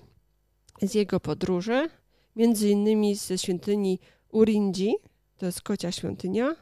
[0.82, 1.88] z jego podróży,
[2.36, 3.98] między innymi ze świątyni
[4.28, 4.94] Urindzi,
[5.38, 6.56] to jest kocia świątynia.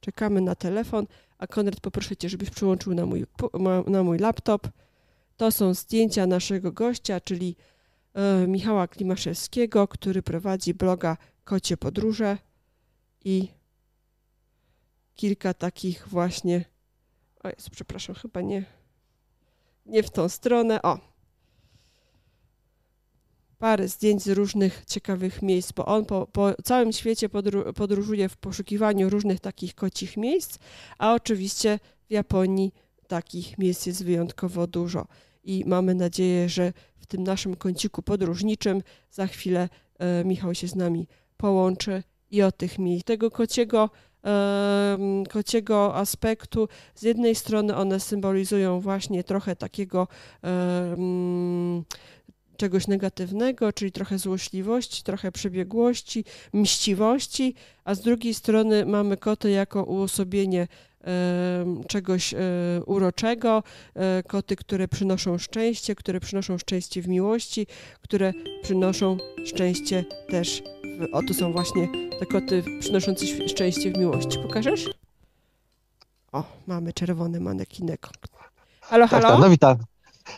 [0.00, 1.06] Czekamy na telefon,
[1.38, 3.26] a Konrad poproszę Cię, żebyś przyłączył na mój,
[3.86, 4.68] na mój laptop.
[5.36, 7.56] To są zdjęcia naszego gościa, czyli
[8.14, 12.38] e, Michała Klimaszewskiego, który prowadzi bloga Kocie Podróże
[13.24, 13.48] i
[15.14, 16.64] kilka takich właśnie.
[17.44, 18.64] O jest, przepraszam, chyba nie
[19.86, 20.82] nie w tą stronę.
[20.82, 20.98] O.
[23.58, 28.36] Parę zdjęć z różnych ciekawych miejsc, bo on po, po całym świecie podru podróżuje w
[28.36, 30.58] poszukiwaniu różnych takich kocich miejsc,
[30.98, 31.78] a oczywiście
[32.08, 32.72] w Japonii
[33.06, 35.06] takich miejsc jest wyjątkowo dużo.
[35.44, 39.68] I mamy nadzieję, że w tym naszym kąciku podróżniczym za chwilę
[39.98, 43.04] e, Michał się z nami połączy i o tych miejsc.
[43.04, 43.90] Tego kociego
[45.30, 46.68] kociego aspektu.
[46.94, 50.08] Z jednej strony one symbolizują właśnie trochę takiego
[52.56, 57.54] czegoś negatywnego, czyli trochę złośliwości, trochę przebiegłości, mściwości,
[57.84, 60.68] a z drugiej strony mamy koty jako uosobienie
[61.88, 62.38] czegoś e,
[62.86, 63.62] uroczego,
[63.94, 67.66] e, koty, które przynoszą szczęście, które przynoszą szczęście w miłości,
[68.02, 68.32] które
[68.62, 70.62] przynoszą szczęście też
[71.00, 71.14] w...
[71.14, 71.88] O, tu są właśnie
[72.20, 74.38] te koty przynoszące szczęście w miłości.
[74.38, 74.90] Pokażesz?
[76.32, 78.08] O, mamy czerwony manekinek.
[78.80, 79.22] Halo, halo?
[79.22, 79.76] Tak, tak, no witam.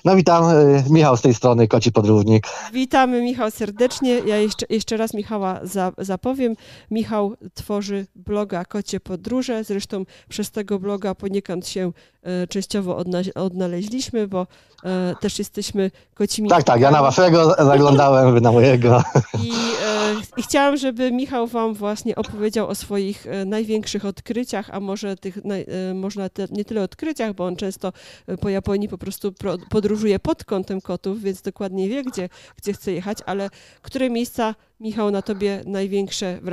[0.05, 2.47] No witam, y, Michał z tej strony, Koci Podróżnik.
[2.72, 4.18] Witamy Michał serdecznie.
[4.18, 6.55] Ja jeszcze, jeszcze raz Michała za, zapowiem.
[6.91, 9.64] Michał tworzy bloga Kocie Podróże.
[9.64, 11.93] Zresztą przez tego bloga poniekąd się
[12.49, 14.47] częściowo odna odnaleźliśmy, bo
[14.85, 16.49] e, też jesteśmy kocimi...
[16.49, 19.03] Tak, tak, ja na waszego zaglądałem, wy na mojego.
[19.45, 19.51] I,
[19.85, 25.16] e, I chciałam, żeby Michał wam właśnie opowiedział o swoich e, największych odkryciach, a może
[25.16, 27.93] tych, e, można te, nie tyle odkryciach, bo on często
[28.27, 32.72] e, po Japonii po prostu pro, podróżuje pod kątem kotów, więc dokładnie wie, gdzie, gdzie
[32.72, 33.51] chce jechać, ale
[33.83, 36.47] które miejsca, Michał, na tobie największe wrażenie